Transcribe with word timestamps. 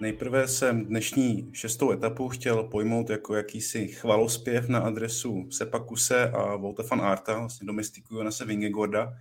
Nejprve 0.00 0.48
jsem 0.48 0.84
dnešní 0.84 1.50
šestou 1.52 1.92
etapu 1.92 2.28
chtěl 2.28 2.62
pojmout 2.62 3.10
jako 3.10 3.34
jakýsi 3.34 3.88
chvalospěv 3.88 4.68
na 4.68 4.78
adresu 4.78 5.46
Sepakuse 5.50 6.30
a 6.30 6.56
Volta 6.56 6.82
van 6.90 7.00
Arta, 7.00 7.38
vlastně 7.38 7.66
domestikuju 7.66 8.22
na 8.22 8.30
se 8.30 8.44
Vingegorda. 8.44 9.14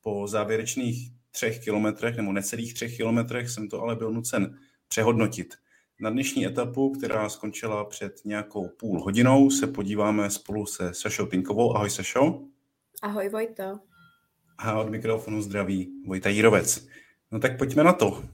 Po 0.00 0.26
závěrečných 0.26 1.10
třech 1.30 1.64
kilometrech, 1.64 2.16
nebo 2.16 2.32
necelých 2.32 2.74
třech 2.74 2.96
kilometrech, 2.96 3.50
jsem 3.50 3.68
to 3.68 3.82
ale 3.82 3.96
byl 3.96 4.10
nucen 4.12 4.58
přehodnotit. 4.88 5.54
Na 6.00 6.10
dnešní 6.10 6.46
etapu, 6.46 6.90
která 6.90 7.28
skončila 7.28 7.84
před 7.84 8.20
nějakou 8.24 8.68
půl 8.68 9.00
hodinou, 9.00 9.50
se 9.50 9.66
podíváme 9.66 10.30
spolu 10.30 10.66
se 10.66 10.94
Sašou 10.94 11.26
Tinkovou. 11.26 11.76
Ahoj 11.76 11.90
Sašo. 11.90 12.40
Ahoj 13.02 13.28
Vojto. 13.28 13.78
A 14.58 14.80
od 14.80 14.90
mikrofonu 14.90 15.42
zdraví 15.42 15.92
Vojta 16.06 16.28
Jírovec. 16.28 16.86
No 17.32 17.40
tak 17.40 17.58
pojďme 17.58 17.84
na 17.84 17.92
to. 17.92 18.24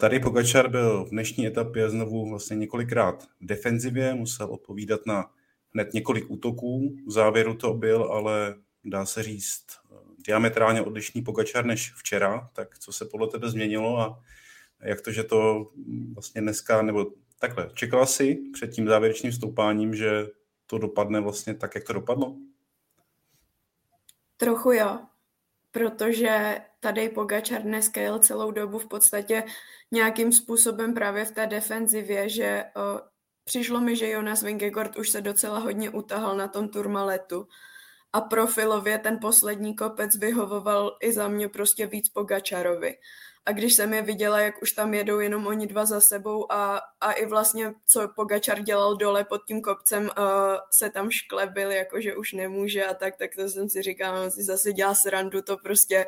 Tady 0.00 0.20
Pogačar 0.20 0.70
byl 0.70 1.04
v 1.04 1.10
dnešní 1.10 1.46
etapě 1.46 1.90
znovu 1.90 2.28
vlastně 2.28 2.56
několikrát 2.56 3.22
v 3.22 3.46
defenzivě, 3.46 4.14
musel 4.14 4.52
odpovídat 4.52 5.00
na 5.06 5.30
hned 5.74 5.94
několik 5.94 6.30
útoků. 6.30 6.96
V 7.06 7.10
závěru 7.10 7.54
to 7.54 7.74
byl, 7.74 8.02
ale 8.02 8.54
dá 8.84 9.06
se 9.06 9.22
říct, 9.22 9.64
diametrálně 10.26 10.82
odlišný 10.82 11.22
Pogačar 11.22 11.64
než 11.66 11.92
včera. 11.94 12.50
Tak 12.52 12.78
co 12.78 12.92
se 12.92 13.04
podle 13.04 13.28
tebe 13.28 13.50
změnilo 13.50 13.98
a 13.98 14.22
jak 14.80 15.00
to, 15.00 15.12
že 15.12 15.24
to 15.24 15.70
vlastně 16.14 16.40
dneska, 16.40 16.82
nebo 16.82 17.06
takhle, 17.38 17.70
čekala 17.74 18.06
si 18.06 18.38
před 18.52 18.68
tím 18.68 18.88
závěrečným 18.88 19.32
stoupáním, 19.32 19.94
že 19.94 20.26
to 20.66 20.78
dopadne 20.78 21.20
vlastně 21.20 21.54
tak, 21.54 21.74
jak 21.74 21.84
to 21.84 21.92
dopadlo? 21.92 22.36
Trochu 24.36 24.72
jo, 24.72 24.98
protože 25.70 26.58
tady 26.80 27.08
Pogačar 27.08 27.62
dneska 27.62 28.00
jel 28.00 28.18
celou 28.18 28.50
dobu 28.50 28.78
v 28.78 28.88
podstatě 28.88 29.44
nějakým 29.90 30.32
způsobem 30.32 30.94
právě 30.94 31.24
v 31.24 31.30
té 31.30 31.46
defenzivě, 31.46 32.28
že 32.28 32.64
o, 32.76 33.00
přišlo 33.44 33.80
mi, 33.80 33.96
že 33.96 34.10
Jonas 34.10 34.42
Vingegaard 34.42 34.96
už 34.96 35.10
se 35.10 35.20
docela 35.20 35.58
hodně 35.58 35.90
utahal 35.90 36.36
na 36.36 36.48
tom 36.48 36.68
turmaletu 36.68 37.48
a 38.12 38.20
profilově 38.20 38.98
ten 38.98 39.18
poslední 39.20 39.76
kopec 39.76 40.16
vyhovoval 40.16 40.96
i 41.00 41.12
za 41.12 41.28
mě 41.28 41.48
prostě 41.48 41.86
víc 41.86 42.08
Pogačarovi 42.08 42.96
a 43.48 43.52
když 43.52 43.74
jsem 43.74 43.94
je 43.94 44.02
viděla, 44.02 44.40
jak 44.40 44.62
už 44.62 44.72
tam 44.72 44.94
jedou 44.94 45.18
jenom 45.18 45.46
oni 45.46 45.66
dva 45.66 45.84
za 45.84 46.00
sebou 46.00 46.52
a, 46.52 46.80
a 47.00 47.12
i 47.12 47.26
vlastně, 47.26 47.74
co 47.86 48.08
Pogačar 48.16 48.60
dělal 48.60 48.96
dole 48.96 49.24
pod 49.24 49.44
tím 49.46 49.62
kopcem, 49.62 50.02
uh, 50.02 50.10
se 50.70 50.90
tam 50.90 51.10
šklebil, 51.10 51.70
jakože 51.70 52.16
už 52.16 52.32
nemůže 52.32 52.86
a 52.86 52.94
tak, 52.94 53.16
tak 53.16 53.30
to 53.36 53.48
jsem 53.48 53.68
si 53.68 53.82
říkala, 53.82 54.22
on 54.22 54.30
si 54.30 54.42
zase 54.42 54.72
dělá 54.72 54.94
srandu, 54.94 55.42
to 55.42 55.56
prostě 55.56 56.06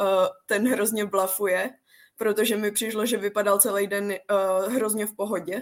uh, 0.00 0.06
ten 0.46 0.68
hrozně 0.68 1.04
blafuje, 1.04 1.70
protože 2.16 2.56
mi 2.56 2.72
přišlo, 2.72 3.06
že 3.06 3.16
vypadal 3.16 3.58
celý 3.58 3.86
den 3.86 4.04
uh, 4.04 4.74
hrozně 4.74 5.06
v 5.06 5.16
pohodě. 5.16 5.60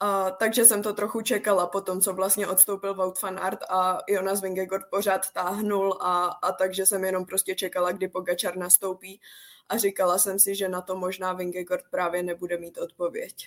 A, 0.00 0.30
takže 0.30 0.64
jsem 0.64 0.82
to 0.82 0.92
trochu 0.92 1.20
čekala 1.20 1.66
po 1.66 1.80
tom, 1.80 2.00
co 2.00 2.12
vlastně 2.12 2.46
odstoupil 2.46 2.94
Wout 2.94 3.22
van 3.22 3.38
Aert 3.38 3.58
a 3.70 3.98
Jonas 4.08 4.42
Vingegaard 4.42 4.84
pořád 4.90 5.30
táhnul 5.32 5.98
a, 6.00 6.26
a 6.26 6.52
takže 6.52 6.86
jsem 6.86 7.04
jenom 7.04 7.26
prostě 7.26 7.54
čekala, 7.54 7.92
kdy 7.92 8.08
Pogačar 8.08 8.56
nastoupí 8.56 9.20
a 9.68 9.76
říkala 9.76 10.18
jsem 10.18 10.38
si, 10.38 10.54
že 10.54 10.68
na 10.68 10.80
to 10.80 10.96
možná 10.96 11.32
Vingegaard 11.32 11.84
právě 11.90 12.22
nebude 12.22 12.58
mít 12.58 12.78
odpověď. 12.78 13.46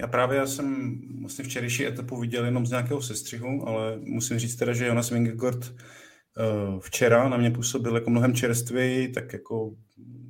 Já 0.00 0.06
právě 0.06 0.38
já 0.38 0.46
jsem 0.46 1.00
vlastně 1.20 1.44
včerejší 1.44 1.86
etapu 1.86 2.16
viděl 2.16 2.44
jenom 2.44 2.66
z 2.66 2.70
nějakého 2.70 3.02
sestřihu, 3.02 3.68
ale 3.68 3.98
musím 3.98 4.38
říct 4.38 4.56
teda, 4.56 4.72
že 4.72 4.86
Jonas 4.86 5.10
Vingegaard 5.10 5.64
uh, 5.64 6.80
včera 6.80 7.28
na 7.28 7.36
mě 7.36 7.50
působil 7.50 7.94
jako 7.94 8.10
mnohem 8.10 8.34
čerstvěji, 8.34 9.08
tak 9.08 9.32
jako 9.32 9.74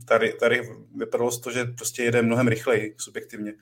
tady, 0.08 0.32
tady 0.32 0.62
vypadalo 0.94 1.38
to, 1.38 1.50
že 1.50 1.64
prostě 1.64 2.02
jede 2.02 2.22
mnohem 2.22 2.48
rychleji 2.48 2.94
subjektivně. 2.98 3.54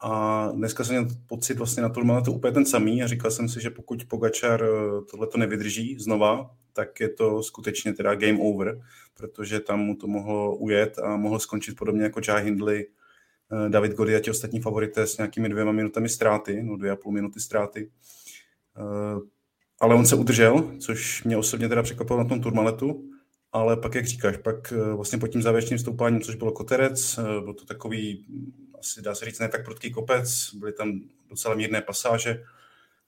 A 0.00 0.46
dneska 0.54 0.84
jsem 0.84 0.96
měl 0.96 1.16
pocit 1.26 1.58
vlastně 1.58 1.82
na 1.82 2.20
to 2.20 2.32
úplně 2.32 2.52
ten 2.52 2.66
samý 2.66 3.02
a 3.02 3.06
říkal 3.06 3.30
jsem 3.30 3.48
si, 3.48 3.60
že 3.60 3.70
pokud 3.70 4.04
Pogačar 4.04 4.64
eh, 4.64 5.04
tohle 5.10 5.26
to 5.26 5.38
nevydrží 5.38 5.98
znova, 5.98 6.50
tak 6.72 7.00
je 7.00 7.08
to 7.08 7.42
skutečně 7.42 7.92
teda 7.92 8.14
game 8.14 8.38
over, 8.40 8.80
protože 9.14 9.60
tam 9.60 9.80
mu 9.80 9.96
to 9.96 10.06
mohlo 10.06 10.56
ujet 10.56 10.98
a 10.98 11.16
mohl 11.16 11.38
skončit 11.38 11.76
podobně 11.76 12.02
jako 12.02 12.20
Jai 12.28 12.44
Hindley, 12.44 12.86
eh, 12.86 13.68
David 13.68 13.92
Gody 13.92 14.16
a 14.16 14.20
ti 14.20 14.30
ostatní 14.30 14.60
favorité 14.60 15.06
s 15.06 15.18
nějakými 15.18 15.48
dvěma 15.48 15.72
minutami 15.72 16.08
ztráty, 16.08 16.62
no 16.62 16.76
dvě 16.76 16.90
a 16.90 16.96
půl 16.96 17.12
minuty 17.12 17.40
ztráty. 17.40 17.90
Eh, 18.76 19.20
ale 19.80 19.94
on 19.94 20.06
se 20.06 20.16
udržel, 20.16 20.72
což 20.80 21.24
mě 21.24 21.36
osobně 21.36 21.68
teda 21.68 21.82
překvapilo 21.82 22.18
na 22.18 22.24
tom 22.24 22.40
turmaletu, 22.40 23.10
ale 23.52 23.76
pak, 23.76 23.94
jak 23.94 24.06
říkáš, 24.06 24.36
pak 24.36 24.72
vlastně 24.96 25.18
pod 25.18 25.28
tím 25.28 25.42
závěrečným 25.42 25.78
stoupáním, 25.78 26.20
což 26.20 26.34
bylo 26.34 26.52
koterec, 26.52 27.18
byl 27.44 27.54
to 27.54 27.64
takový 27.64 28.26
asi 28.80 29.02
dá 29.02 29.14
se 29.14 29.24
říct, 29.24 29.38
ne 29.38 29.48
tak 29.48 29.64
prudký 29.64 29.90
kopec, 29.90 30.54
byly 30.54 30.72
tam 30.72 31.00
docela 31.30 31.54
mírné 31.54 31.80
pasáže, 31.82 32.44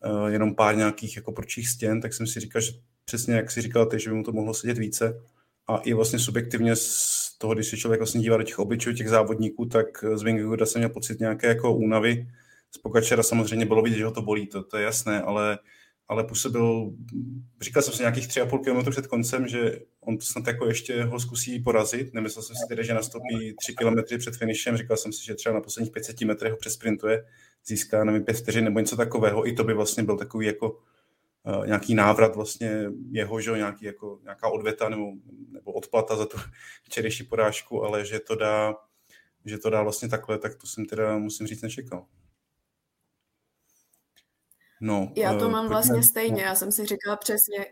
eh, 0.04 0.32
jenom 0.32 0.54
pár 0.54 0.76
nějakých 0.76 1.16
jako 1.16 1.32
pročích 1.32 1.68
stěn, 1.68 2.00
tak 2.00 2.14
jsem 2.14 2.26
si 2.26 2.40
říkal, 2.40 2.62
že 2.62 2.72
přesně 3.04 3.34
jak 3.34 3.50
si 3.50 3.62
říkal 3.62 3.86
ty, 3.86 4.00
že 4.00 4.10
by 4.10 4.16
mu 4.16 4.22
to 4.24 4.32
mohlo 4.32 4.54
sedět 4.54 4.78
více. 4.78 5.22
A 5.66 5.76
i 5.76 5.92
vlastně 5.92 6.18
subjektivně 6.18 6.76
z 6.76 7.36
toho, 7.38 7.54
když 7.54 7.66
se 7.66 7.76
člověk 7.76 8.00
vlastně 8.00 8.20
dívá 8.20 8.36
do 8.36 8.42
těch 8.42 8.58
obličejů 8.58 8.96
těch 8.96 9.08
závodníků, 9.08 9.66
tak 9.66 10.04
z 10.14 10.22
Vingegaarda 10.22 10.66
jsem 10.66 10.80
měl 10.80 10.88
pocit 10.88 11.20
nějaké 11.20 11.46
jako 11.46 11.74
únavy. 11.74 12.28
Z 12.70 12.78
Pogačera 12.78 13.22
samozřejmě 13.22 13.66
bylo 13.66 13.82
vidět, 13.82 13.98
že 13.98 14.04
ho 14.04 14.10
to 14.10 14.22
bolí, 14.22 14.46
to, 14.46 14.62
to 14.62 14.76
je 14.76 14.84
jasné, 14.84 15.22
ale 15.22 15.58
ale 16.10 16.24
působil, 16.24 16.92
říkal 17.60 17.82
jsem 17.82 17.94
si 17.94 18.02
nějakých 18.02 18.28
tři 18.28 18.40
a 18.40 18.46
půl 18.46 18.58
kilometru 18.58 18.90
před 18.90 19.06
koncem, 19.06 19.48
že 19.48 19.78
on 20.00 20.20
snad 20.20 20.46
jako 20.46 20.66
ještě 20.66 21.04
ho 21.04 21.20
zkusí 21.20 21.58
porazit. 21.58 22.14
Nemyslel 22.14 22.42
jsem 22.42 22.56
si 22.56 22.68
tedy, 22.68 22.84
že 22.84 22.94
nastoupí 22.94 23.54
tři 23.58 23.74
kilometry 23.74 24.18
před 24.18 24.36
finišem. 24.36 24.76
Říkal 24.76 24.96
jsem 24.96 25.12
si, 25.12 25.24
že 25.24 25.34
třeba 25.34 25.54
na 25.54 25.60
posledních 25.60 25.92
500 25.92 26.20
metrech 26.20 26.52
ho 26.52 26.58
přesprintuje, 26.58 27.24
získá, 27.66 28.04
nevím, 28.04 28.24
pět 28.24 28.36
vteřin 28.36 28.64
nebo 28.64 28.80
něco 28.80 28.96
takového. 28.96 29.48
I 29.48 29.52
to 29.52 29.64
by 29.64 29.74
vlastně 29.74 30.02
byl 30.02 30.16
takový 30.16 30.46
jako 30.46 30.70
uh, 30.70 31.66
nějaký 31.66 31.94
návrat 31.94 32.36
vlastně 32.36 32.84
jeho, 33.10 33.40
že 33.40 33.50
nějaký 33.50 33.84
jako, 33.84 34.18
nějaká 34.22 34.48
odveta 34.48 34.88
nebo, 34.88 35.12
nebo 35.52 35.72
odplata 35.72 36.16
za 36.16 36.26
tu 36.26 36.38
včerejší 36.84 37.24
porážku, 37.24 37.84
ale 37.84 38.04
že 38.04 38.20
to 38.20 38.34
dá, 38.34 38.74
že 39.44 39.58
to 39.58 39.70
dá 39.70 39.82
vlastně 39.82 40.08
takhle, 40.08 40.38
tak 40.38 40.54
to 40.54 40.66
jsem 40.66 40.86
teda, 40.86 41.18
musím 41.18 41.46
říct, 41.46 41.62
nečekal. 41.62 42.06
No, 44.80 45.12
já 45.16 45.34
to 45.34 45.46
uh, 45.46 45.52
mám 45.52 45.68
vlastně 45.68 46.02
stejně, 46.02 46.42
já 46.42 46.54
jsem 46.54 46.72
si 46.72 46.86
říkala 46.86 47.16
přesně, 47.16 47.66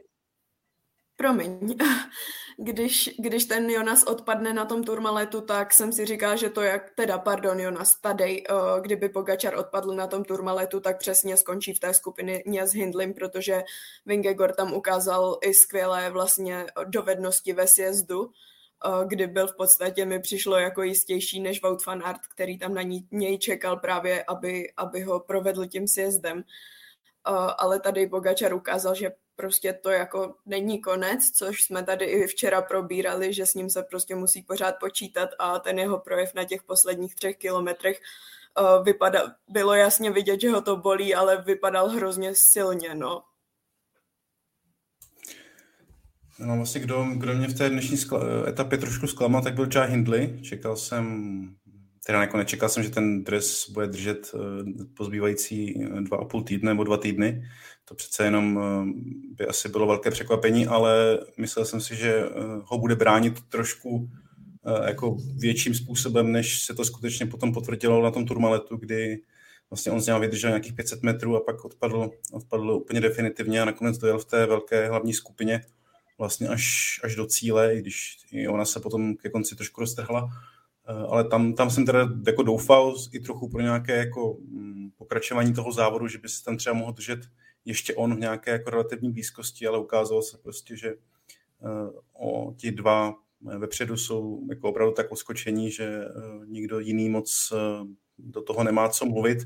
promiň, 1.19 1.77
když, 2.59 3.11
když 3.19 3.45
ten 3.45 3.71
Jonas 3.71 4.03
odpadne 4.03 4.53
na 4.53 4.65
tom 4.65 4.85
turmaletu, 4.85 5.41
tak 5.41 5.73
jsem 5.73 5.93
si 5.93 6.07
říkala, 6.07 6.37
že 6.37 6.51
to 6.51 6.63
jak, 6.63 6.91
teda 6.95 7.19
pardon 7.19 7.61
Jonas, 7.61 8.01
tady, 8.01 8.45
uh, 8.47 8.81
kdyby 8.81 9.09
Pogačar 9.09 9.55
odpadl 9.55 9.95
na 9.95 10.07
tom 10.07 10.25
turmaletu, 10.25 10.81
tak 10.81 10.99
přesně 10.99 11.37
skončí 11.37 11.75
v 11.75 11.81
té 11.81 11.95
skupině 11.95 12.67
s 12.67 12.73
Hindlim, 12.73 13.15
protože 13.15 13.63
Vingegor 14.07 14.53
tam 14.55 14.73
ukázal 14.73 15.39
i 15.43 15.55
skvělé 15.55 16.11
vlastně 16.11 16.67
dovednosti 16.85 17.53
ve 17.53 17.67
sjezdu, 17.67 18.21
uh, 18.21 18.31
kdy 19.07 19.27
byl 19.27 19.47
v 19.47 19.57
podstatě 19.57 20.05
mi 20.05 20.21
přišlo 20.21 20.57
jako 20.57 20.83
jistější 20.83 21.41
než 21.41 21.63
Wout 21.63 21.87
van 21.87 22.03
Aert, 22.05 22.27
který 22.27 22.59
tam 22.59 22.75
na 22.75 22.83
něj 23.11 23.39
čekal 23.39 23.77
právě, 23.77 24.25
aby, 24.25 24.73
aby 24.77 25.01
ho 25.01 25.21
provedl 25.21 25.67
tím 25.67 25.89
sjezdem 25.89 26.45
ale 27.37 27.81
tady 27.81 28.07
Bogačar 28.07 28.55
ukázal, 28.55 28.95
že 28.95 29.11
prostě 29.37 29.73
to 29.73 29.91
jako 29.91 30.35
není 30.47 30.81
konec, 30.81 31.31
což 31.35 31.63
jsme 31.63 31.85
tady 31.85 32.05
i 32.05 32.27
včera 32.27 32.63
probírali, 32.63 33.33
že 33.33 33.47
s 33.47 33.55
ním 33.55 33.71
se 33.71 33.83
prostě 33.83 34.15
musí 34.15 34.43
pořád 34.43 34.75
počítat 34.81 35.31
a 35.39 35.59
ten 35.59 35.79
jeho 35.79 35.99
projev 35.99 36.35
na 36.35 36.45
těch 36.45 36.63
posledních 36.63 37.15
třech 37.15 37.37
kilometrech 37.37 38.01
vypadal, 38.83 39.31
bylo 39.49 39.75
jasně 39.75 40.11
vidět, 40.11 40.41
že 40.41 40.51
ho 40.51 40.61
to 40.61 40.77
bolí, 40.77 41.15
ale 41.15 41.43
vypadal 41.43 41.89
hrozně 41.89 42.33
silně, 42.35 42.95
no. 42.95 43.23
No 46.39 46.57
vlastně 46.57 46.81
kdo, 46.81 47.07
kdo 47.17 47.35
mě 47.35 47.49
v 47.49 47.59
té 47.59 47.71
dnešní 47.71 47.97
skla- 47.97 48.49
etapě 48.49 48.79
trošku 48.79 49.07
zklamal, 49.07 49.43
tak 49.43 49.55
byl 49.55 49.69
Jai 49.75 49.91
Hindley. 49.91 50.43
Čekal 50.43 50.77
jsem 50.77 51.57
teda 52.09 52.21
jako 52.21 52.37
nečekal 52.37 52.69
jsem, 52.69 52.83
že 52.83 52.91
ten 52.91 53.25
dres 53.25 53.71
bude 53.71 53.87
držet 53.87 54.31
eh, 54.35 54.39
pozbývající 54.97 55.83
eh, 55.83 56.01
dva 56.01 56.17
a 56.17 56.25
půl 56.25 56.43
týdne 56.43 56.71
nebo 56.71 56.85
dva 56.85 56.97
týdny. 56.97 57.43
To 57.85 57.95
přece 57.95 58.25
jenom 58.25 58.61
eh, 58.63 58.93
by 59.35 59.47
asi 59.47 59.69
bylo 59.69 59.87
velké 59.87 60.11
překvapení, 60.11 60.67
ale 60.67 61.19
myslel 61.39 61.65
jsem 61.65 61.81
si, 61.81 61.97
že 61.97 62.23
ho 62.65 62.79
bude 62.79 62.97
bránit 62.97 63.41
trošku 63.49 64.11
jako 64.87 65.17
větším 65.37 65.75
způsobem, 65.75 66.33
než 66.33 66.63
se 66.63 66.75
to 66.75 66.85
skutečně 66.85 67.27
potom 67.27 67.53
potvrdilo 67.53 68.03
na 68.03 68.11
tom 68.11 68.27
turmaletu, 68.27 68.77
kdy 68.77 69.19
vlastně 69.71 69.93
on 69.93 70.01
z 70.01 70.07
něho 70.07 70.21
vydržel 70.21 70.51
nějakých 70.51 70.73
500 70.73 71.03
metrů 71.03 71.37
a 71.37 71.41
pak 71.41 71.65
odpadl, 71.65 72.11
odpadl 72.33 72.71
úplně 72.71 73.01
definitivně 73.01 73.63
a 73.63 73.65
nakonec 73.65 73.99
dojel 73.99 74.19
v 74.19 74.25
té 74.25 74.47
velké 74.47 74.89
hlavní 74.89 75.15
skupině 75.15 75.65
vlastně 76.19 76.49
až, 76.49 77.01
až 77.05 77.15
do 77.15 77.27
cíle, 77.27 77.75
i 77.75 77.79
když 77.79 78.17
i 78.33 78.49
ona 78.49 78.65
se 78.65 78.81
potom 78.81 79.17
ke 79.17 79.31
konci 79.31 79.57
trošku 79.57 79.81
roztrhla. 79.81 80.31
Eh, 80.89 81.07
ale 81.09 81.25
tam, 81.25 81.55
tam 81.55 81.71
jsem 81.71 81.87
teda 81.87 82.09
jako 82.27 82.43
doufal 82.43 82.95
i 83.13 83.21
trochu 83.21 83.49
pro 83.49 83.61
nějaké 83.61 83.97
jako 83.97 84.37
mm, 84.49 84.91
pokračování 84.97 85.55
toho 85.55 85.73
závodu, 85.73 86.09
že 86.09 86.19
by 86.19 86.29
se 86.29 86.45
tam 86.45 86.57
třeba 86.57 86.75
mohl 86.75 86.93
držet 86.93 87.21
ještě 87.65 87.95
on 87.95 88.17
v 88.17 88.19
nějaké 88.19 88.51
jako 88.51 88.71
relativní 88.71 89.13
blízkosti, 89.13 89.67
ale 89.67 89.79
ukázalo 89.79 90.23
se 90.23 90.39
prostě, 90.39 90.77
že 90.77 90.89
eh, 90.89 91.91
o 92.13 92.55
ti 92.57 92.71
dva 92.73 93.15
vepředu 93.59 93.97
jsou 93.97 94.47
jako 94.49 94.69
opravdu 94.69 94.95
tak 94.95 95.13
oskočení, 95.13 95.71
že 95.71 95.85
eh, 95.85 96.11
nikdo 96.47 96.79
jiný 96.79 97.09
moc 97.09 97.53
do 98.19 98.43
toho 98.43 98.65
nemá 98.65 98.89
co 98.89 99.07
mluvit. 99.07 99.39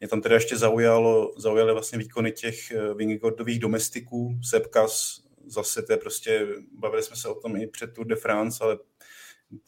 Mě 0.00 0.08
tam 0.08 0.20
teda 0.20 0.34
ještě 0.34 0.56
zaujalo, 0.56 1.32
zaujaly 1.36 1.72
vlastně 1.72 1.98
výkony 1.98 2.32
těch 2.32 2.72
Vingegordových 2.94 3.58
domestiků, 3.58 4.38
Sepkas, 4.42 5.20
zase 5.46 5.82
to 5.82 5.92
je 5.92 5.96
prostě, 5.96 6.46
bavili 6.78 7.02
jsme 7.02 7.16
se 7.16 7.28
o 7.28 7.34
tom 7.34 7.56
i 7.56 7.66
před 7.66 7.92
Tour 7.92 8.06
de 8.06 8.16
France, 8.16 8.64
ale 8.64 8.78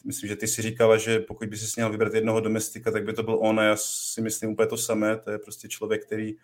myslím, 0.05 0.29
že 0.29 0.37
ty 0.37 0.47
si 0.47 0.63
říkala, 0.63 0.97
že 0.97 1.21
pokud 1.21 1.49
by 1.49 1.57
si 1.57 1.81
měl 1.81 1.91
vybrat 1.91 2.15
jednoho 2.15 2.41
domestika, 2.41 2.91
tak 2.91 3.05
by 3.05 3.13
to 3.13 3.23
byl 3.23 3.39
on 3.41 3.61
a 3.61 3.65
já 3.65 3.77
si 3.77 4.21
myslím 4.21 4.51
úplně 4.51 4.67
to 4.67 4.77
samé. 4.77 5.17
To 5.17 5.31
je 5.31 5.39
prostě 5.39 5.69
člověk, 5.69 6.07
který, 6.07 6.35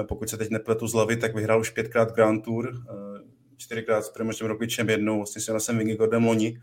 eh, 0.00 0.04
pokud 0.04 0.30
se 0.30 0.36
teď 0.36 0.50
nepletu 0.50 0.86
z 0.86 0.92
hlavy, 0.92 1.16
tak 1.16 1.34
vyhrál 1.34 1.60
už 1.60 1.70
pětkrát 1.70 2.12
Grand 2.12 2.44
Tour, 2.44 2.72
eh, 2.74 3.20
čtyřikrát 3.56 4.04
s 4.04 4.08
Primožem 4.08 4.46
Rogličem 4.46 4.90
jednou, 4.90 5.16
vlastně 5.16 5.42
si 5.42 5.52
jsem 5.58 5.78
Vingegordem 5.78 6.24
loni. 6.24 6.60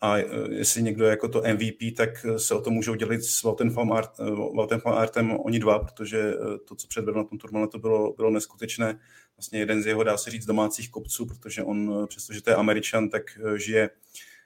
A 0.00 0.18
eh, 0.18 0.24
jestli 0.50 0.82
někdo 0.82 1.04
je 1.04 1.10
jako 1.10 1.28
to 1.28 1.42
MVP, 1.42 1.92
tak 1.96 2.26
se 2.36 2.54
o 2.54 2.60
to 2.60 2.70
můžou 2.70 2.94
dělit 2.94 3.24
s 3.24 3.42
Wouten 3.42 3.70
van 3.70 3.92
Artem 4.84 5.36
oni 5.40 5.58
dva, 5.58 5.78
protože 5.78 6.34
to, 6.68 6.74
co 6.74 6.88
předvedl 6.88 7.18
na 7.18 7.24
tom 7.24 7.38
turmale, 7.38 7.68
to 7.68 7.78
bylo, 7.78 8.12
bylo 8.12 8.30
neskutečné. 8.30 9.00
Vlastně 9.36 9.58
jeden 9.58 9.82
z 9.82 9.86
jeho, 9.86 10.02
dá 10.02 10.16
se 10.16 10.30
říct, 10.30 10.46
domácích 10.46 10.90
kopců, 10.90 11.26
protože 11.26 11.62
on, 11.62 12.06
přestože 12.08 12.42
to 12.42 12.50
je 12.50 12.56
Američan, 12.56 13.08
tak 13.08 13.22
žije 13.56 13.90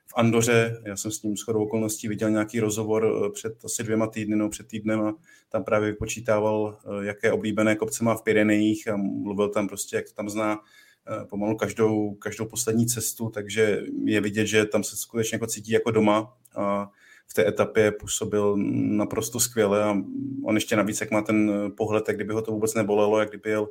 v 0.06 0.12
Andoře. 0.16 0.82
Já 0.84 0.96
jsem 0.96 1.10
s 1.10 1.22
ním 1.22 1.36
shodou 1.36 1.62
okolností 1.62 2.08
viděl 2.08 2.30
nějaký 2.30 2.60
rozhovor 2.60 3.24
eh, 3.26 3.30
před 3.30 3.64
asi 3.64 3.82
dvěma 3.82 4.06
týdny, 4.06 4.36
no 4.36 4.48
před 4.48 4.66
týdnem 4.66 5.00
a 5.00 5.14
tam 5.48 5.64
právě 5.64 5.90
vypočítával, 5.90 6.78
eh, 6.84 7.06
jaké 7.06 7.32
oblíbené 7.32 7.76
kopce 7.76 8.04
má 8.04 8.14
v 8.14 8.22
Pyrenejích 8.22 8.88
a 8.88 8.96
mluvil 8.96 9.48
tam 9.48 9.68
prostě, 9.68 9.96
jak 9.96 10.04
to 10.04 10.14
tam 10.14 10.28
zná 10.28 10.58
eh, 11.08 11.24
pomalu 11.24 11.56
každou, 11.56 12.14
každou 12.14 12.44
poslední 12.46 12.86
cestu, 12.86 13.30
takže 13.30 13.82
je 14.04 14.20
vidět, 14.20 14.46
že 14.46 14.64
tam 14.64 14.84
se 14.84 14.96
skutečně 14.96 15.36
jako 15.36 15.46
cítí 15.46 15.72
jako 15.72 15.90
doma 15.90 16.36
a 16.56 16.90
v 17.26 17.34
té 17.34 17.48
etapě 17.48 17.92
působil 17.92 18.56
naprosto 18.72 19.40
skvěle 19.40 19.84
a 19.84 19.96
on 20.44 20.54
ještě 20.54 20.76
navíc, 20.76 21.00
jak 21.00 21.10
má 21.10 21.22
ten 21.22 21.52
pohled, 21.76 22.08
jak 22.08 22.16
kdyby 22.16 22.32
ho 22.32 22.42
to 22.42 22.52
vůbec 22.52 22.74
nebolelo, 22.74 23.20
jak 23.20 23.28
kdyby 23.28 23.50
jel 23.50 23.68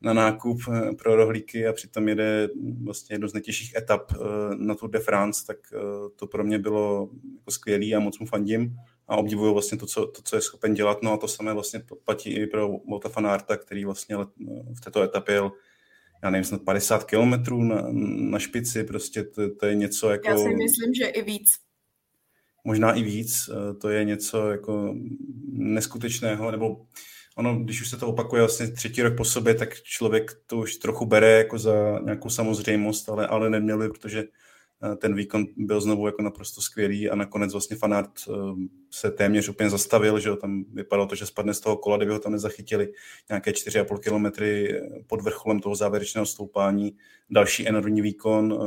na 0.00 0.12
nákup 0.12 0.60
eh, 0.72 0.92
pro 0.92 1.16
rohlíky 1.16 1.66
a 1.66 1.72
přitom 1.72 2.08
jede 2.08 2.48
vlastně 2.82 3.14
jednu 3.14 3.28
z 3.28 3.32
nejtěžších 3.32 3.74
etap 3.76 4.12
eh, 4.12 4.16
na 4.56 4.74
Tour 4.74 4.90
de 4.90 4.98
France, 4.98 5.46
tak 5.46 5.56
eh, 5.72 5.78
to 6.16 6.26
pro 6.26 6.44
mě 6.44 6.58
bylo 6.58 7.10
jako 7.38 7.50
skvělý 7.50 7.94
a 7.94 8.00
moc 8.00 8.18
mu 8.18 8.26
fandím 8.26 8.76
a 9.08 9.16
obdivuju 9.16 9.52
vlastně 9.52 9.78
to 9.78 9.86
co, 9.86 10.06
to, 10.06 10.22
co 10.22 10.36
je 10.36 10.42
schopen 10.42 10.74
dělat. 10.74 11.02
No 11.02 11.12
a 11.12 11.16
to 11.16 11.28
samé 11.28 11.52
vlastně 11.52 11.82
platí 12.04 12.30
i 12.30 12.46
pro 12.46 12.68
Volta 12.68 13.08
Fanarta, 13.08 13.56
který 13.56 13.84
vlastně 13.84 14.16
v 14.74 14.80
této 14.84 15.02
etapě 15.02 15.34
jel 15.34 15.52
já 16.22 16.30
nevím, 16.30 16.44
snad 16.44 16.62
50 16.62 17.04
kilometrů 17.04 17.62
na, 17.62 17.86
na 18.30 18.38
špici, 18.38 18.84
prostě 18.84 19.24
to, 19.24 19.54
to 19.54 19.66
je 19.66 19.74
něco 19.74 20.10
jako... 20.10 20.28
Já 20.28 20.36
si 20.36 20.54
myslím, 20.54 20.94
že 20.94 21.04
i 21.04 21.22
víc. 21.22 21.50
Možná 22.64 22.92
i 22.92 23.02
víc, 23.02 23.50
to 23.80 23.88
je 23.88 24.04
něco 24.04 24.50
jako 24.50 24.94
neskutečného, 25.52 26.50
nebo 26.50 26.86
ono, 27.34 27.56
když 27.56 27.80
už 27.80 27.90
se 27.90 27.96
to 27.96 28.08
opakuje 28.08 28.42
vlastně 28.42 28.68
třetí 28.68 29.02
rok 29.02 29.16
po 29.16 29.24
sobě, 29.24 29.54
tak 29.54 29.82
člověk 29.82 30.30
to 30.46 30.56
už 30.56 30.76
trochu 30.76 31.06
bere 31.06 31.30
jako 31.30 31.58
za 31.58 31.98
nějakou 32.04 32.30
samozřejmost, 32.30 33.08
ale, 33.08 33.26
ale 33.26 33.50
neměl 33.50 33.78
by, 33.78 33.88
protože 33.88 34.24
eh, 34.92 34.96
ten 34.96 35.14
výkon 35.14 35.46
byl 35.56 35.80
znovu 35.80 36.06
jako 36.06 36.22
naprosto 36.22 36.60
skvělý 36.60 37.10
a 37.10 37.14
nakonec 37.14 37.52
vlastně 37.52 37.76
fanart 37.76 38.10
eh, 38.28 38.32
se 38.90 39.10
téměř 39.10 39.48
úplně 39.48 39.70
zastavil, 39.70 40.20
že 40.20 40.28
jo, 40.28 40.36
tam 40.36 40.64
vypadalo 40.72 41.08
to, 41.08 41.14
že 41.14 41.26
spadne 41.26 41.54
z 41.54 41.60
toho 41.60 41.76
kola, 41.76 41.96
kdyby 41.96 42.12
ho 42.12 42.18
tam 42.18 42.32
nezachytili 42.32 42.92
nějaké 43.28 43.50
4,5 43.50 43.98
kilometry 43.98 44.78
eh, 44.78 45.02
pod 45.06 45.20
vrcholem 45.22 45.60
toho 45.60 45.74
závěrečného 45.74 46.26
stoupání, 46.26 46.96
další 47.30 47.68
enormní 47.68 48.02
výkon, 48.02 48.58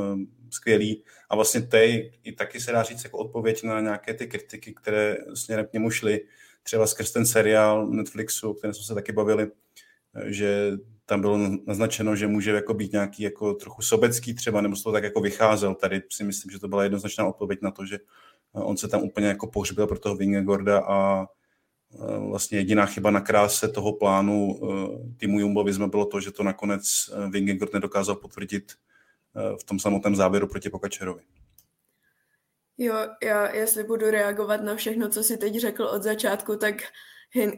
skvělý. 0.50 1.04
A 1.30 1.36
vlastně 1.36 1.60
tej 1.62 2.12
i 2.24 2.32
taky 2.32 2.60
se 2.60 2.72
dá 2.72 2.82
říct 2.82 3.04
jako 3.04 3.18
odpověď 3.18 3.62
na 3.62 3.80
nějaké 3.80 4.14
ty 4.14 4.26
kritiky, 4.26 4.74
které 4.74 5.16
směrem 5.34 5.66
k 5.66 5.72
němu 5.72 5.90
šly, 5.90 6.20
třeba 6.68 6.86
skrz 6.86 7.12
ten 7.12 7.26
seriál 7.26 7.86
Netflixu, 7.86 8.50
o 8.50 8.54
kterém 8.54 8.74
jsme 8.74 8.84
se 8.84 8.94
taky 8.94 9.12
bavili, 9.12 9.50
že 10.26 10.72
tam 11.06 11.20
bylo 11.20 11.38
naznačeno, 11.66 12.16
že 12.16 12.26
může 12.26 12.50
jako 12.50 12.74
být 12.74 12.92
nějaký 12.92 13.22
jako 13.22 13.54
trochu 13.54 13.82
sobecký 13.82 14.34
třeba, 14.34 14.60
nebo 14.60 14.76
z 14.76 14.82
toho 14.82 14.92
tak 14.92 15.04
jako 15.04 15.20
vycházel. 15.20 15.74
Tady 15.74 16.02
si 16.10 16.24
myslím, 16.24 16.50
že 16.50 16.58
to 16.58 16.68
byla 16.68 16.82
jednoznačná 16.82 17.26
odpověď 17.26 17.58
na 17.62 17.70
to, 17.70 17.86
že 17.86 17.98
on 18.52 18.76
se 18.76 18.88
tam 18.88 19.02
úplně 19.02 19.26
jako 19.26 19.46
pohřbil 19.46 19.86
pro 19.86 19.98
toho 19.98 20.16
Vingegorda 20.16 20.78
a 20.78 21.26
vlastně 22.28 22.58
jediná 22.58 22.86
chyba 22.86 23.10
na 23.10 23.20
kráse 23.20 23.68
toho 23.68 23.92
plánu 23.92 24.60
týmu 25.16 25.40
Jumbo 25.40 25.64
Visma 25.64 25.86
bylo 25.86 26.06
to, 26.06 26.20
že 26.20 26.30
to 26.30 26.42
nakonec 26.42 27.10
Vingegord 27.30 27.72
nedokázal 27.72 28.16
potvrdit 28.16 28.72
v 29.60 29.64
tom 29.64 29.78
samotném 29.78 30.16
závěru 30.16 30.46
proti 30.46 30.70
Pokačerovi. 30.70 31.22
Jo, 32.78 32.94
já 33.22 33.54
jestli 33.54 33.84
budu 33.84 34.10
reagovat 34.10 34.60
na 34.62 34.76
všechno, 34.76 35.08
co 35.08 35.22
si 35.22 35.36
teď 35.36 35.54
řekl 35.54 35.84
od 35.84 36.02
začátku, 36.02 36.56
tak 36.56 36.74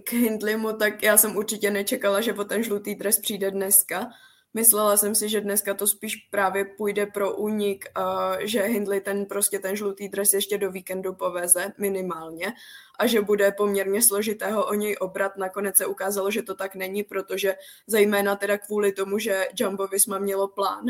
k 0.04 0.12
Hindlimu, 0.12 0.72
tak 0.72 1.02
já 1.02 1.16
jsem 1.16 1.36
určitě 1.36 1.70
nečekala, 1.70 2.20
že 2.20 2.32
po 2.32 2.44
ten 2.44 2.62
žlutý 2.62 2.94
dres 2.94 3.18
přijde 3.18 3.50
dneska. 3.50 4.08
Myslela 4.54 4.96
jsem 4.96 5.14
si, 5.14 5.28
že 5.28 5.40
dneska 5.40 5.74
to 5.74 5.86
spíš 5.86 6.16
právě 6.16 6.64
půjde 6.64 7.06
pro 7.06 7.36
únik, 7.36 7.84
a 7.94 8.36
že 8.40 8.62
Hindley 8.62 9.00
ten 9.00 9.26
prostě 9.26 9.58
ten 9.58 9.76
žlutý 9.76 10.08
dres 10.08 10.32
ještě 10.32 10.58
do 10.58 10.70
víkendu 10.70 11.14
poveze 11.14 11.72
minimálně 11.78 12.52
a 12.98 13.06
že 13.06 13.20
bude 13.20 13.52
poměrně 13.52 14.02
složitého 14.02 14.66
o 14.66 14.74
něj 14.74 14.96
obrat. 15.00 15.36
Nakonec 15.36 15.76
se 15.76 15.86
ukázalo, 15.86 16.30
že 16.30 16.42
to 16.42 16.54
tak 16.54 16.74
není, 16.74 17.02
protože 17.02 17.54
zejména 17.86 18.36
teda 18.36 18.58
kvůli 18.58 18.92
tomu, 18.92 19.18
že 19.18 19.48
Jumbo 19.60 19.86
Visma 19.86 20.18
mělo 20.18 20.48
plán 20.48 20.84